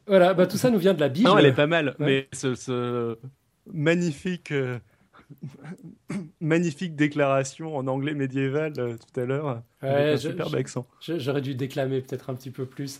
[0.07, 1.27] voilà, bah, tout ça nous vient de la Bible.
[1.27, 3.17] Non, elle est pas mal, mais ce,
[3.73, 4.77] magnifique, euh,
[6.39, 10.85] magnifique déclaration en anglais médiéval euh, tout à l'heure, ouais, superbe accent.
[11.01, 12.99] J'aurais dû déclamer peut-être un petit peu plus.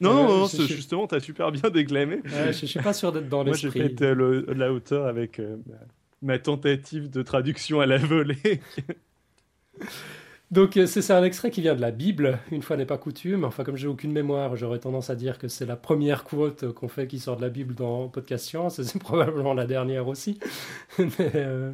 [0.00, 2.20] Non, non, non justement, tu as super bien déclamé.
[2.24, 3.80] je, suis pas sûr d'être dans l'esprit.
[3.80, 5.40] Moi, j'ai fait la hauteur avec
[6.22, 8.60] ma tentative de traduction à la volée.
[10.50, 13.44] Donc euh, c'est un extrait qui vient de la Bible, une fois n'est pas coutume.
[13.44, 16.88] Enfin comme j'ai aucune mémoire, j'aurais tendance à dire que c'est la première quote qu'on
[16.88, 20.38] fait qui sort de la Bible dans Podcast Science, c'est probablement la dernière aussi.
[20.98, 21.72] Mais, euh,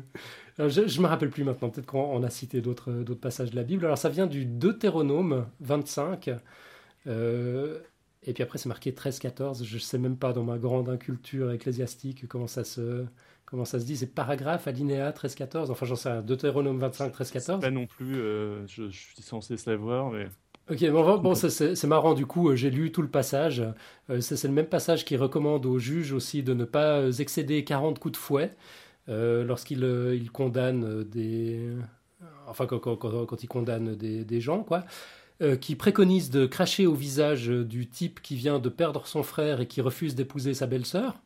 [0.59, 3.85] je ne me rappelle plus maintenant, peut-être qu'on a cité d'autres passages de la Bible.
[3.85, 6.31] Alors ça vient du Deutéronome 25,
[7.07, 7.79] euh,
[8.25, 11.53] et puis après c'est marqué 13-14, je ne sais même pas dans ma grande inculture
[11.53, 13.05] ecclésiastique comment ça se
[13.47, 17.61] comment ça se dit, c'est paragraphe, alinéa 13-14, enfin j'en sais un, Deutéronome 25, 13-14.
[17.61, 20.29] Pas non plus, euh, je, suis censé savoir, mais...
[20.71, 23.63] Ok, bon, bon c'est marrant, du coup, euh, j'ai lu tout le passage.
[24.09, 27.99] Euh, c'est le même passage qui recommande aux juges aussi de ne pas excéder 40
[27.99, 28.55] coups de fouet
[29.07, 29.85] lorsqu'il
[30.15, 31.69] il condamne des...
[32.47, 34.85] Enfin, quand, quand, quand, il condamne des, des gens, quoi.
[35.61, 39.67] qui préconise de cracher au visage du type qui vient de perdre son frère et
[39.67, 41.21] qui refuse d'épouser sa belle-sœur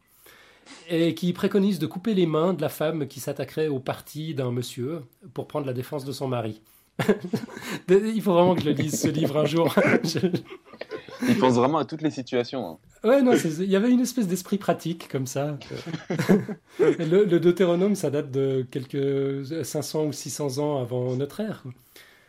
[0.88, 4.50] et qui préconise de couper les mains de la femme qui s'attaquerait au parti d'un
[4.50, 5.02] monsieur
[5.34, 6.62] pour prendre la défense de son mari.
[7.88, 9.74] Il faut vraiment que je lise ce livre un jour.
[11.28, 12.68] Il pense vraiment à toutes les situations.
[12.68, 13.08] Hein.
[13.08, 15.58] Ouais, non, il y avait une espèce d'esprit pratique comme ça.
[16.78, 21.64] le, le, Deutéronome, ça date de quelques 500 ou 600 ans avant notre ère.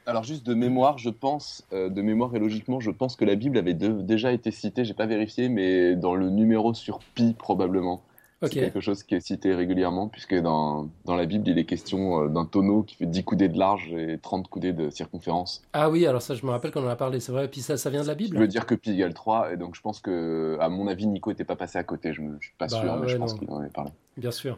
[0.05, 3.35] Alors juste de mémoire, je pense, euh, de mémoire et logiquement, je pense que la
[3.35, 8.01] Bible avait déjà été citée, j'ai pas vérifié, mais dans le numéro sur pi probablement.
[8.41, 12.23] C'est quelque chose qui est cité régulièrement, puisque dans, dans la Bible, il est question
[12.23, 15.61] euh, d'un tonneau qui fait 10 coudées de large et 30 coudées de circonférence.
[15.73, 17.45] Ah oui, alors ça, je me rappelle qu'on en a parlé, c'est vrai.
[17.45, 18.37] Et puis ça, ça vient de la Bible?
[18.37, 21.05] Je veux dire que pi égale 3, et donc je pense que, à mon avis,
[21.05, 22.13] Nico n'était pas passé à côté.
[22.13, 23.91] Je ne suis pas bah sûr, mais je pense qu'il en avait parlé.
[24.15, 24.57] Bien sûr.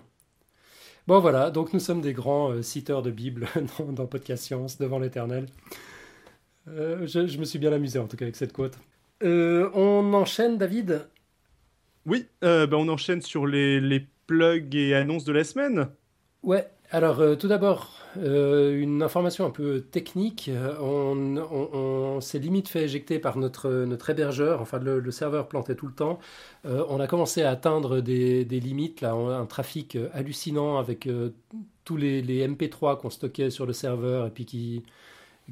[1.08, 3.48] Bon voilà, donc nous sommes des grands euh, citeurs de Bible
[3.80, 5.48] dans, dans, Podcast Science, devant l'éternel.
[6.68, 8.78] Euh, je, je, me suis bien amusé en tout cas avec cette quote.
[9.24, 11.08] on enchaîne, David?
[12.06, 15.90] Oui, euh, bah, on enchaîne sur les, plugs et annonces de la semaine.
[16.44, 20.50] Ouais, alors euh, tout d'abord, euh, une information un peu technique.
[20.80, 25.88] On, on, s'est limite fait éjecter par notre, notre hébergeur, enfin le, serveur plantait tout
[25.88, 26.20] le temps.
[26.64, 31.10] on a commencé à atteindre des, des limites, là, un trafic hallucinant avec
[31.84, 34.84] tous les, les MP3 qu'on stockait sur le serveur et puis qui,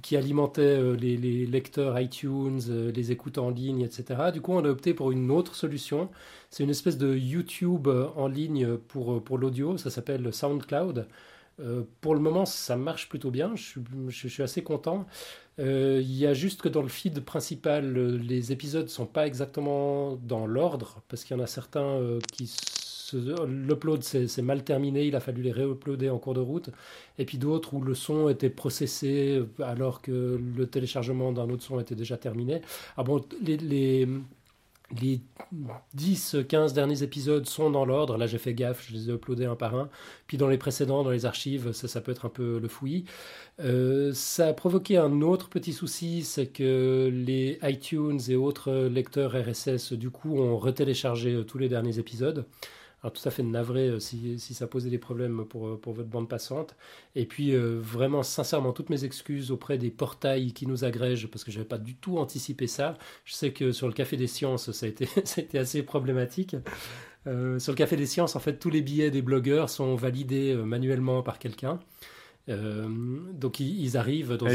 [0.02, 4.32] qui alimentait euh, les, lecteurs iTunes, euh, les écoutes en ligne, etc.
[4.34, 6.10] Du coup, on a opté pour une autre solution.
[6.50, 9.78] C'est une espèce de YouTube euh, en ligne pour, pour l'audio.
[9.78, 11.08] Ça s'appelle SoundCloud.
[12.02, 13.54] pour le moment, ça marche plutôt bien.
[13.56, 15.06] Je, suis assez content.
[15.58, 20.16] Il y a juste que dans le feed principal, les épisodes ne sont pas exactement
[20.24, 22.00] dans l'ordre, parce qu'il y en a certains
[22.32, 22.48] qui
[23.14, 26.70] l'upload s'est mal terminé, il a fallu les réuploader en cours de route,
[27.18, 31.80] et puis d'autres où le son était processé alors que le téléchargement d'un autre son
[31.80, 32.62] était déjà terminé.
[32.98, 34.08] Ah bon, les, les,
[35.02, 35.22] les
[35.96, 39.56] 10-15 derniers épisodes sont dans l'ordre, là j'ai fait gaffe, je les ai uploadés un
[39.56, 39.90] par un,
[40.28, 43.06] puis dans les précédents, dans les archives, ça, peut être un peu le fouillis.
[43.60, 49.34] Euh, ça a provoqué un autre petit souci, c'est que les iTunes et autres lecteurs
[49.34, 52.46] RSS du coup ont retéléchargé tous les derniers épisodes.
[53.02, 55.94] Alors tout à fait navré euh, si, si, ça posait des problèmes pour, euh, pour
[55.94, 56.76] votre bande passante.
[57.16, 61.44] Et puis euh, vraiment sincèrement toutes mes excuses auprès des portails qui nous agrègent parce
[61.44, 62.98] que je n'avais pas du tout anticipé ça.
[63.24, 65.84] Je sais que sur le Café des Sciences ça a été, ça a été assez
[65.84, 66.56] problématique.
[67.26, 71.24] sur le Café des Sciences en fait tous les billets des blogueurs sont validés manuellement
[71.24, 71.80] par quelqu'un.
[72.48, 74.48] donc ils, arrivent dans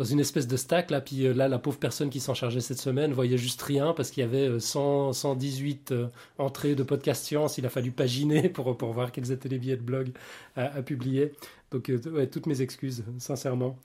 [0.00, 0.90] dans une espèce de stack.
[0.90, 3.92] Là, puis euh, là, la pauvre personne qui s'en chargeait cette semaine voyait juste rien
[3.92, 7.58] parce qu'il y avait 100, euh, 118 euh, entrées de podcast science.
[7.58, 10.12] Il a fallu paginer pour, pour voir quels étaient les billets de blog
[10.56, 11.32] à, publier.
[11.70, 11.92] Donc,
[12.32, 13.78] toutes mes excuses, sincèrement.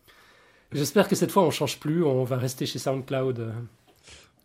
[0.71, 3.53] J'espère que cette fois, on change plus, on va rester chez SoundCloud.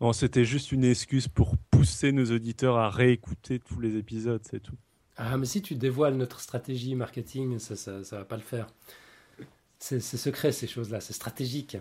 [0.01, 4.61] Bon, c'était juste une excuse pour pousser nos auditeurs à réécouter tous les épisodes, c'est
[4.61, 4.77] tout.
[5.17, 8.67] Ah, mais si tu dévoiles notre stratégie marketing, ça, ça, ça va pas le faire.
[9.81, 11.79] C'est secret ces choses-là, c'est stratégique.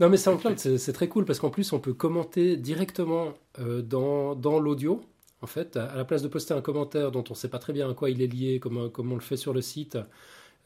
[0.00, 4.34] Non, mais SoundCloud, c'est très cool parce qu'en plus, on peut commenter directement euh, dans,
[4.34, 5.02] dans l'audio.
[5.42, 7.74] En fait, à, la place de poster un commentaire dont on ne sait pas très
[7.74, 9.98] bien à quoi il est lié, comme, comme on le fait sur le site,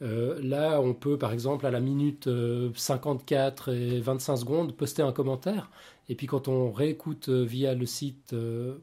[0.01, 2.29] euh, là, on peut, par exemple, à la minute
[2.73, 5.69] 54 euh, et 25 secondes, poster un commentaire.
[6.07, 8.33] Et puis, quand on réécoute via le site,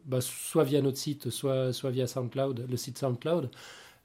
[0.05, 3.51] bah, soit via notre site, soit, soit via SoundCloud, le site SoundCloud,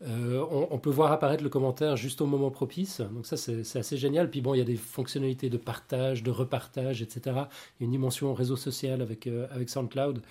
[0.06, 3.00] euh, on, peut voir apparaître le commentaire juste au moment propice.
[3.00, 4.30] Donc ça, c'est assez génial.
[4.30, 7.22] Puis bon, il y a des fonctionnalités de partage, de repartage, etc.
[7.26, 10.22] Il y a une dimension réseau social avec, euh, avec SoundCloud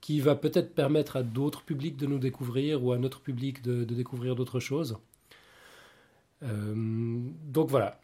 [0.00, 3.84] qui va peut-être permettre à d'autres publics de nous découvrir ou à notre public de,
[3.84, 4.96] découvrir d'autres choses.
[6.42, 8.00] Euh, donc voilà,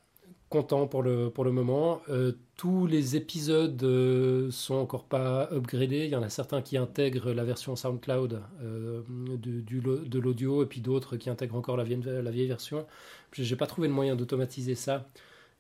[0.55, 2.01] content pour le, pour le moment.
[2.09, 6.05] Euh, tous les épisodes euh, sont encore pas upgradés.
[6.05, 9.03] Il y en a certains qui intègrent la version SoundCloud euh,
[9.37, 12.87] du, de l'audio et puis d'autres qui intègrent encore la vieille, la vieille version.
[13.33, 15.09] J'ai pas trouvé de moyen d'automatiser ça.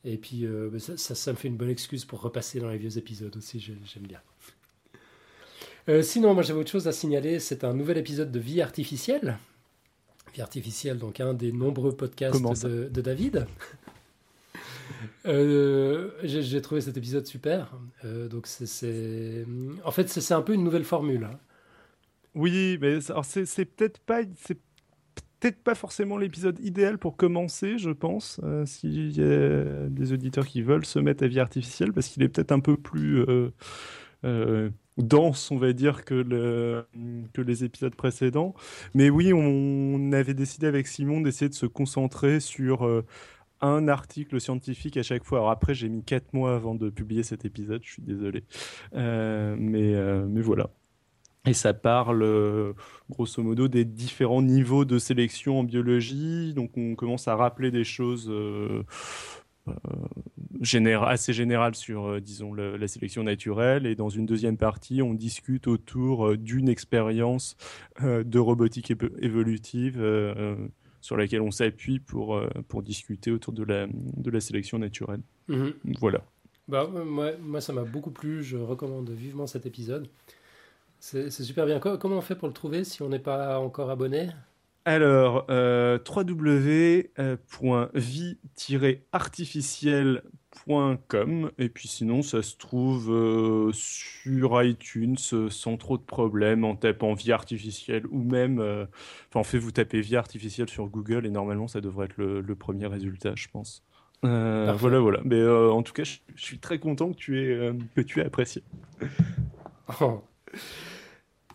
[0.05, 0.47] Et puis
[0.79, 3.59] ça, ça, me fait une bonne excuse pour repasser dans les vieux épisodes aussi.
[3.59, 4.21] J'aime bien.
[6.03, 7.41] sinon, moi j'avais autre chose à signaler.
[7.41, 9.39] C'est un nouvel épisode de Vie artificielle.
[10.35, 13.47] Vie artificielle, donc un des nombreux podcasts de, de David.
[15.26, 17.78] Euh, j'ai trouvé cet épisode super.
[18.05, 19.45] Euh, donc c'est,
[19.85, 21.24] en fait, c'est un peu une nouvelle formule.
[21.24, 21.39] Hein.
[22.35, 24.22] Oui, mais c'est peut-être pas,
[25.41, 30.47] peut-être pas forcément l'épisode idéal pour commencer, je pense, euh, s'il y a des auditeurs
[30.47, 33.24] qui veulent se mettre à vie artificielle, parce qu'il est peut-être un peu plus
[34.97, 36.87] dense, on va dire, que, le,
[37.32, 38.55] que les épisodes précédents.
[38.95, 43.05] Mais oui, on avait décidé avec Simon d'essayer de se concentrer sur
[43.61, 45.39] un article scientifique à chaque fois.
[45.39, 48.45] Alors après, j'ai mis quatre mois avant de publier cet épisode, je suis désolé.
[48.95, 50.71] Euh, mais, euh, mais voilà.
[51.47, 52.73] Et ça parle, euh,
[53.11, 56.55] grosso modo, des différents niveaux de sélection en biologie.
[56.55, 58.33] Donc on commence à rappeler des choses
[60.63, 63.87] assez générales sur, disons, la sélection naturelle.
[63.87, 67.57] Et dans une deuxième partie, on discute autour d'une expérience
[68.01, 70.03] de robotique évolutive
[71.05, 75.21] sur laquelle on s'appuie pour, euh, pour discuter autour de la, de la sélection naturelle.
[75.49, 75.75] Mhm.
[76.01, 76.23] Voilà.
[76.67, 78.43] Bah, moi, moi, ça m'a beaucoup plu.
[78.43, 80.09] Je recommande vivement cet épisode.
[81.01, 81.79] C'est super bien.
[81.79, 84.31] Comment on fait pour le trouver si on n'est pas encore abonné?
[84.87, 85.99] Alors, euh,
[90.67, 96.65] www.vie-artificiel.com et puis sinon ça se trouve euh, sur iTunes euh, sans trop de problèmes
[96.65, 98.87] en tapant vie artificielle ou même, euh,
[99.29, 102.55] enfin en fait vous tapez vie artificielle sur Google et normalement ça devrait être le,
[102.55, 103.83] premier résultat je pense.
[104.23, 108.21] voilà voilà, mais en tout cas je, suis très content que tu aies, que tu
[108.21, 108.63] aies apprécié.
[110.01, 110.23] Oh.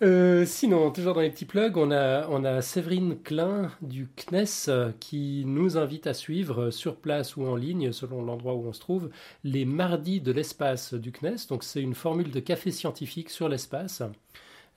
[0.01, 5.77] Euh, sinon, toujours dans les petits plugs, on a, Séverine Klein du CNES qui nous
[5.77, 9.09] invite à suivre sur place ou en ligne, selon l'endroit où on se trouve,
[9.43, 11.47] les mardis de l'espace du CNES.
[11.49, 14.01] Donc c'est une formule de café scientifique sur l'espace.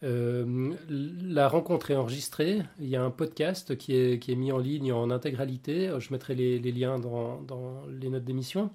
[0.03, 2.61] Euh, la rencontre est enregistrée.
[2.81, 5.91] Il y a un podcast qui est, mis en ligne en intégralité.
[6.01, 7.41] Je mettrai les, liens dans,
[7.89, 8.71] les notes d'émission.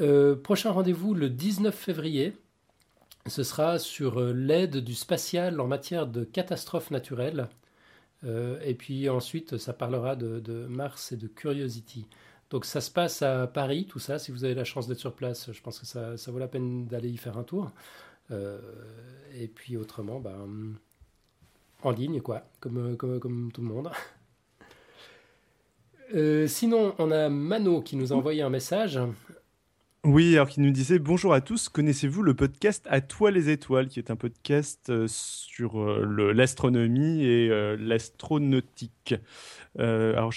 [0.00, 2.34] Euh, prochain rendez-vous le 19 février
[3.26, 7.48] ce sera sur euh, l'aide du spatial en matière de catastrophes naturelles.
[8.24, 12.06] Euh, et puis ensuite, ça parlera de, Mars et de Curiosity.
[12.50, 14.18] Donc ça se passe à Paris, tout ça.
[14.18, 16.86] Si vous avez la chance d'être sur place, je pense que ça, vaut la peine
[16.86, 17.70] d'aller y faire un tour.
[18.30, 18.58] Euh,
[19.34, 20.74] et puis autrement, ben,
[21.82, 23.90] en ligne, quoi, comme, comme, tout le monde.
[26.48, 28.98] sinon, on a Mano qui nous a envoyé un message
[30.04, 33.88] oui, alors qui nous disait Bonjour à tous, connaissez-vous le podcast À toi les étoiles,
[33.88, 39.14] qui est un podcast euh, sur euh, l'astronomie et euh, l'astronautique
[39.78, 40.32] alors,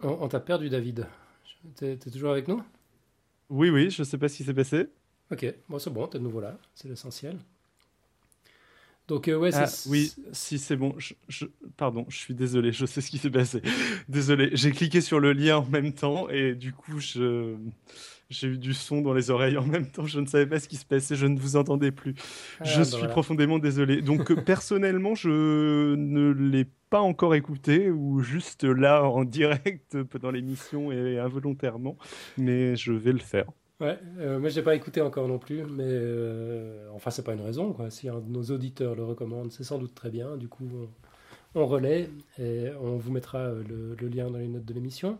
[0.00, 1.06] On, t'a perdu, David.
[1.74, 2.62] T'es es toujours avec nous?
[3.50, 4.86] Oui, oui, je ne sais pas ce qui s'est passé.
[5.30, 7.38] Ok, bon, c'est bon, t'es de nouveau là, c'est l'essentiel.
[9.08, 10.94] Donc, euh, ouais, ah, oui, si c'est bon.
[10.98, 11.46] Je,
[11.78, 13.62] pardon, je suis désolé, je sais ce qui s'est passé.
[14.08, 17.56] désolé, j'ai cliqué sur le lien en même temps et du coup, je,
[18.28, 20.04] j'ai eu du son dans les oreilles en même temps.
[20.04, 22.14] Je ne savais pas ce qui se passait, je ne vous entendais plus.
[22.60, 24.02] Ah, je bah suis profondément désolé.
[24.02, 30.30] Donc, euh, personnellement, je ne l'ai pas encore écouté ou juste là en direct pendant
[30.30, 31.96] l'émission et involontairement,
[32.36, 33.46] mais je vais le faire.
[33.80, 37.42] Ouais, euh, moi j'ai pas écouté encore non plus, mais euh, enfin c'est pas une
[37.42, 37.90] raison quoi.
[37.90, 40.36] Si un de nos auditeurs le recommande, c'est sans doute très bien.
[40.36, 40.68] Du coup,
[41.54, 45.18] on relaie et on vous mettra le, lien dans les notes de l'émission.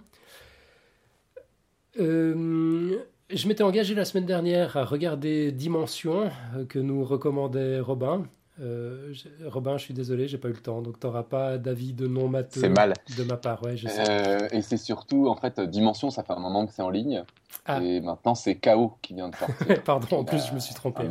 [1.96, 6.30] je m'étais engagé la semaine dernière à regarder Dimension
[6.68, 8.26] que nous recommandait Robin.
[8.60, 9.12] Euh,
[9.46, 12.06] Robin, je suis désolé, j'ai pas eu le temps, donc tu n'auras pas d'avis de
[12.06, 13.62] non matheux de ma part.
[13.62, 14.04] Ouais, je sais.
[14.08, 17.24] Euh, et c'est surtout, en fait, Dimension, ça fait un moment que c'est en ligne.
[17.66, 17.80] Ah.
[17.82, 19.82] Et maintenant, c'est KO qui vient de sortir.
[19.84, 21.04] Pardon, en plus, je me suis trompé.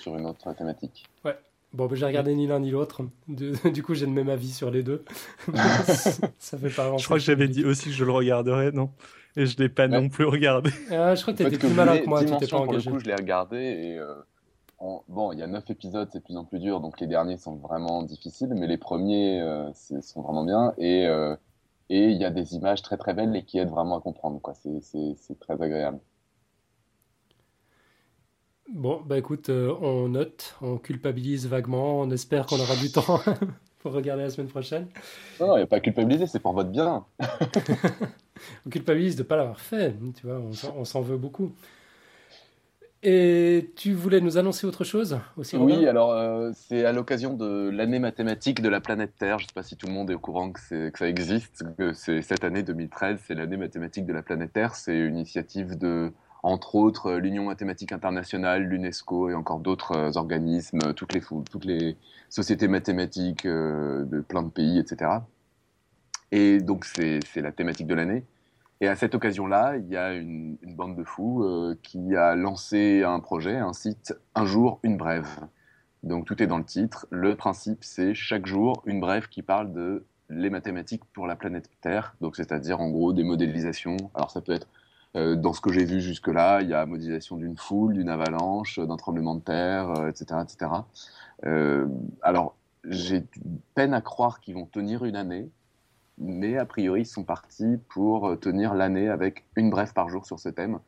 [0.00, 1.04] Sur une autre thématique.
[1.24, 1.36] Ouais.
[1.72, 3.02] Bon, ben, j'ai regardé ni l'un ni l'autre.
[3.28, 5.04] Du coup, j'ai le même avis sur les deux.
[6.38, 8.90] ça fait pas Je crois que j'avais dit aussi que je le regarderais, non?
[9.36, 10.70] Et je l'ai pas non plus regardé.
[10.90, 12.24] Ah, je crois que tu étais plus malin que moi.
[12.24, 12.84] Dimension, pas engagé.
[12.84, 13.98] pour le coup, je l'ai regardé et.
[13.98, 14.14] Euh,
[14.80, 17.38] bon, il y a neuf épisodes, c'est de plus en plus dur, donc les derniers
[17.38, 20.74] sont vraiment difficiles, mais les premiers euh, sont vraiment bien.
[20.78, 21.36] Et euh,
[21.88, 24.40] et il y a des images très très belles et qui aident vraiment à comprendre.
[24.40, 24.54] Quoi.
[24.54, 26.00] C'est, très agréable.
[28.72, 33.20] Bon, bah écoute, euh, on note, on culpabilise vaguement, on espère qu'on aura du temps
[33.78, 34.88] pour regarder la semaine prochaine.
[35.38, 37.06] Non, il n'y a pas à culpabiliser, c'est pour votre bien.
[38.66, 40.42] on culpabilise de ne pas l'avoir fait, tu vois,
[40.76, 41.52] on s'en veut beaucoup.
[43.02, 47.70] Et tu voulais nous annoncer autre chose aussi Oui, alors euh, c'est à l'occasion de
[47.72, 49.38] l'année mathématique de la planète Terre.
[49.38, 51.64] Je ne sais pas si tout le monde est au courant que, que ça existe.
[51.78, 54.74] Que c'est cette année 2013, c'est l'année mathématique de la planète Terre.
[54.74, 60.94] C'est une initiative de, entre autres, l'Union mathématique internationale, l'UNESCO et encore d'autres euh, organismes,
[60.94, 61.96] toutes les, toutes les
[62.28, 65.10] sociétés mathématiques euh, de plein de pays, etc.
[66.30, 68.24] Et donc c'est la thématique de l'année.
[68.80, 73.02] Et à cette occasion-là, il y a une, bande de fous euh, qui a lancé
[73.02, 75.28] un projet, un site Un jour, une brève.
[76.02, 77.06] Donc tout est dans le titre.
[77.10, 81.70] Le principe, c'est chaque jour une brève qui parle de les mathématiques pour la planète
[81.80, 82.16] Terre.
[82.20, 83.96] Donc c'est-à-dire en gros des modélisations.
[84.14, 84.68] Alors ça peut être
[85.16, 88.78] euh, dans ce que j'ai vu jusque-là, il y a modélisation d'une foule, d'une avalanche,
[88.78, 90.70] d'un tremblement de terre, etc., euh, etc.
[92.22, 93.24] alors j'ai
[93.74, 95.50] peine à croire qu'ils vont tenir une année
[96.18, 100.26] mais a priori, ils sont partis pour euh, tenir l'année avec une brève par jour
[100.26, 100.78] sur ce thème.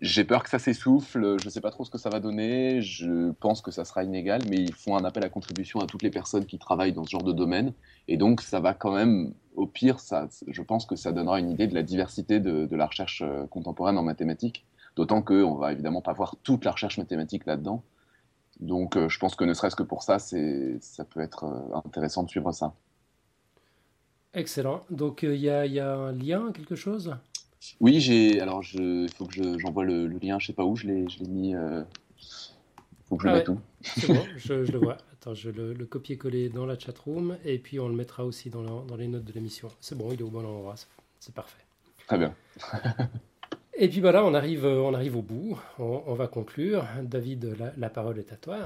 [0.00, 2.82] J'ai peur que ça s'essouffle, je ne sais pas trop ce que ça va donner,
[2.82, 6.02] je pense que ça sera inégal, mais ils font un appel à contribution à toutes
[6.02, 7.72] les personnes qui travaillent dans ce genre de domaine,
[8.08, 11.50] et donc ça va quand même, au pire, ça, je pense que ça donnera une
[11.50, 14.66] idée de la diversité de, la recherche euh, contemporaine en mathématiques,
[14.96, 17.82] d'autant qu'on va évidemment pas voir toute la recherche mathématique là-dedans.
[18.60, 21.44] Donc euh, je pense que ne serait-ce que pour ça, ça peut être
[21.84, 22.74] intéressant de suivre ça.
[24.34, 24.84] Excellent.
[24.90, 27.14] Donc il euh, y, a un lien, quelque chose?
[27.80, 28.40] Oui, j'ai.
[28.40, 30.38] Alors il faut que j'envoie le, lien.
[30.38, 30.76] Je sais pas où.
[30.76, 31.50] Je l'ai mis.
[31.50, 31.82] Il euh,
[33.08, 33.60] faut que je le ah mette où?
[33.82, 34.96] C'est bon, je, le vois.
[35.12, 38.82] Attends, je le, le copier-coller dans la chatroom et puis on le mettra aussi dans,
[38.82, 39.68] dans les notes de l'émission.
[39.80, 40.74] C'est bon, il est au bon endroit.
[41.20, 41.64] C'est parfait.
[42.06, 42.34] Très bien.
[43.78, 45.58] et puis voilà, on arrive, on arrive au bout.
[45.78, 46.84] On, va conclure.
[47.02, 48.58] David, la, la parole est à toi.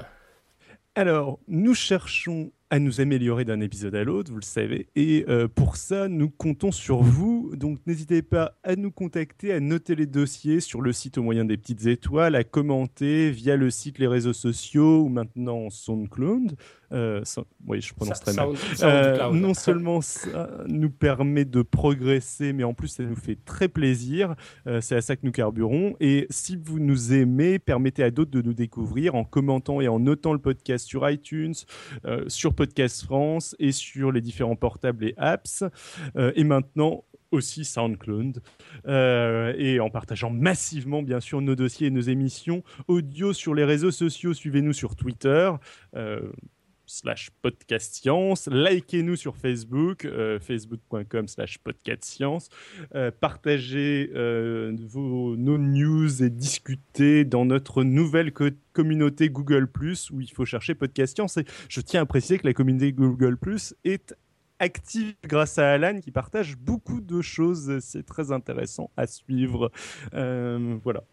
[0.95, 4.87] Alors, nous cherchons à nous améliorer d'un épisode à l'autre, vous le savez.
[4.95, 7.51] Et euh, pour ça, nous comptons sur vous.
[7.55, 11.45] Donc n'hésitez pas à nous contacter, à noter les dossiers sur le site au moyen
[11.45, 16.55] des petites étoiles, à commenter via le site, les réseaux sociaux ou maintenant SoundCloud.
[16.91, 17.21] Euh,
[17.67, 18.49] oui, je prononce très mal.
[18.81, 23.67] Euh, non seulement ça nous permet de progresser, mais en plus ça nous fait très
[23.67, 24.35] plaisir.
[24.81, 25.95] c'est à ça que nous carburons.
[25.99, 29.99] Et si vous nous aimez, permettez à d'autres de nous découvrir en commentant et en
[29.99, 31.53] notant le podcast sur iTunes,
[32.27, 35.63] sur Podcast France et sur les différents portables et apps.
[36.17, 38.41] Euh, et maintenant, aussi SoundCloud
[38.85, 43.63] euh, et en partageant massivement bien sûr nos dossiers et nos émissions audio sur les
[43.63, 44.33] réseaux sociaux.
[44.33, 45.49] Suivez-nous sur Twitter.
[45.95, 46.19] Euh,
[46.89, 48.49] slash podcastscience.
[48.51, 52.49] Likez-nous sur Facebook, euh, facebook.com slash podcastscience.
[52.95, 58.33] Euh, partagez euh, vos, nos news et discutez dans notre nouvelle
[58.73, 59.69] communauté Google+,
[60.11, 61.37] où il faut chercher Podcast Science.
[61.37, 63.37] Et je tiens à préciser que la communauté Google+,
[63.83, 64.15] est
[64.57, 67.79] active grâce à Alan qui partage beaucoup de choses.
[67.79, 69.71] C'est très intéressant à suivre.
[70.11, 71.03] voilà.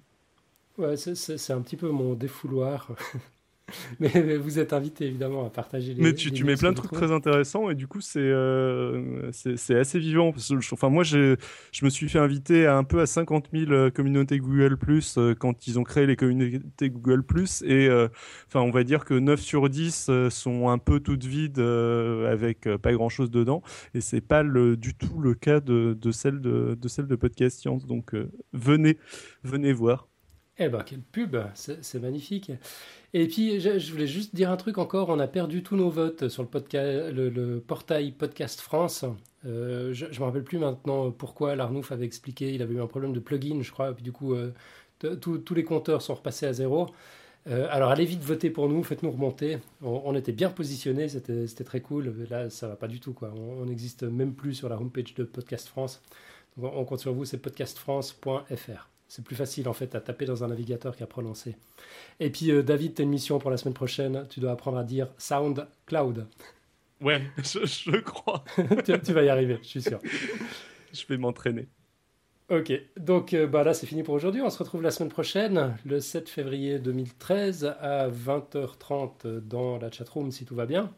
[0.79, 2.91] Ouais, c'est un petit peu mon défouloir.
[4.01, 6.01] mais, vous êtes invité évidemment à partager les.
[6.01, 9.75] Mais tu, tu mets plein de trucs très intéressants et du coup c'est euh, c'est
[9.75, 10.33] assez vivant.
[10.73, 11.37] enfin moi je
[11.83, 15.35] me suis fait inviter à un peu à 50 000 euh, communautés Google Plus euh,
[15.35, 17.89] quand ils ont créé les communautés Google Plus et
[18.47, 22.93] enfin on va dire que 9 sur 10 sont un peu toutes vides avec pas
[22.93, 23.63] grand chose dedans
[23.95, 27.17] et c'est pas le, du tout le cas de, de celle de, de celle de
[27.17, 28.15] Podcast Science donc
[28.53, 28.99] venez
[29.43, 30.09] venez voir.
[30.59, 32.51] Eh ben, quelle pub C'est magnifique.
[33.13, 35.11] Et puis, je, voulais juste dire un truc encore.
[35.11, 39.05] On a perdu tous nos votes sur le, portail Podcast France.
[39.45, 42.55] Euh, je ne me rappelle plus maintenant pourquoi l'Arnouf avait expliqué.
[42.55, 43.91] Il avait eu un problème de plugin, je crois.
[43.91, 44.53] Et puis, du coup, euh,
[45.21, 46.87] tous les compteurs sont repassés à zéro.
[47.49, 49.59] Euh, alors allez vite voter pour nous, faites-nous remonter.
[49.83, 52.27] On, était bien positionnés, c'était très cool.
[52.29, 53.15] Là, ça va pas du tout.
[53.23, 56.03] On n'existe même plus sur la homepage de Podcast France.
[56.61, 58.96] on, compte sur vous, c'est podcastfrance.fr.
[59.09, 61.57] C'est plus facile en fait à taper dans un navigateur qu'à prononcer.
[62.19, 64.27] Et puis euh, David, tu as une mission pour la semaine prochaine.
[64.29, 66.27] Tu dois apprendre à dire SoundCloud.
[67.01, 68.45] Ouais, je, crois.
[68.85, 70.01] tu, vas y arriver, je suis sûr.
[70.93, 71.69] je vais m'entraîner.
[72.49, 74.41] Ok, donc euh, bah là c'est fini pour aujourd'hui.
[74.41, 80.31] On se retrouve la semaine prochaine, le 7 février 2013 à 20h30 dans la chatroom
[80.31, 80.93] si tout va bien,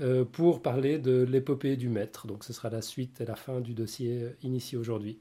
[0.00, 2.26] euh, pour parler de l'épopée du maître.
[2.26, 5.18] Donc ce sera la suite et la fin du dossier initié aujourd'hui.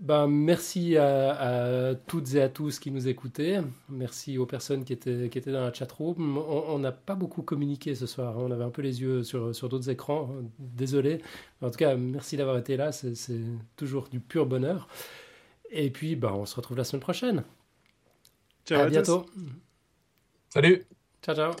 [0.00, 3.60] Ben, merci à, toutes et à tous qui nous écoutaient.
[3.88, 6.38] Merci aux personnes qui étaient, qui étaient dans la chatroom.
[6.38, 8.36] On n'a pas beaucoup communiqué ce soir.
[8.36, 8.42] Hein.
[8.46, 10.30] On avait un peu les yeux sur, sur d'autres écrans.
[10.58, 11.20] Désolé.
[11.62, 12.92] En tout cas, merci d'avoir été là.
[12.92, 13.42] C'est
[13.76, 14.88] toujours du pur bonheur.
[15.70, 17.44] Et puis, ben, on se retrouve la semaine prochaine.
[18.66, 19.26] Ciao à, bientôt.
[20.48, 20.84] Salut.
[21.22, 21.52] Ciao, ciao.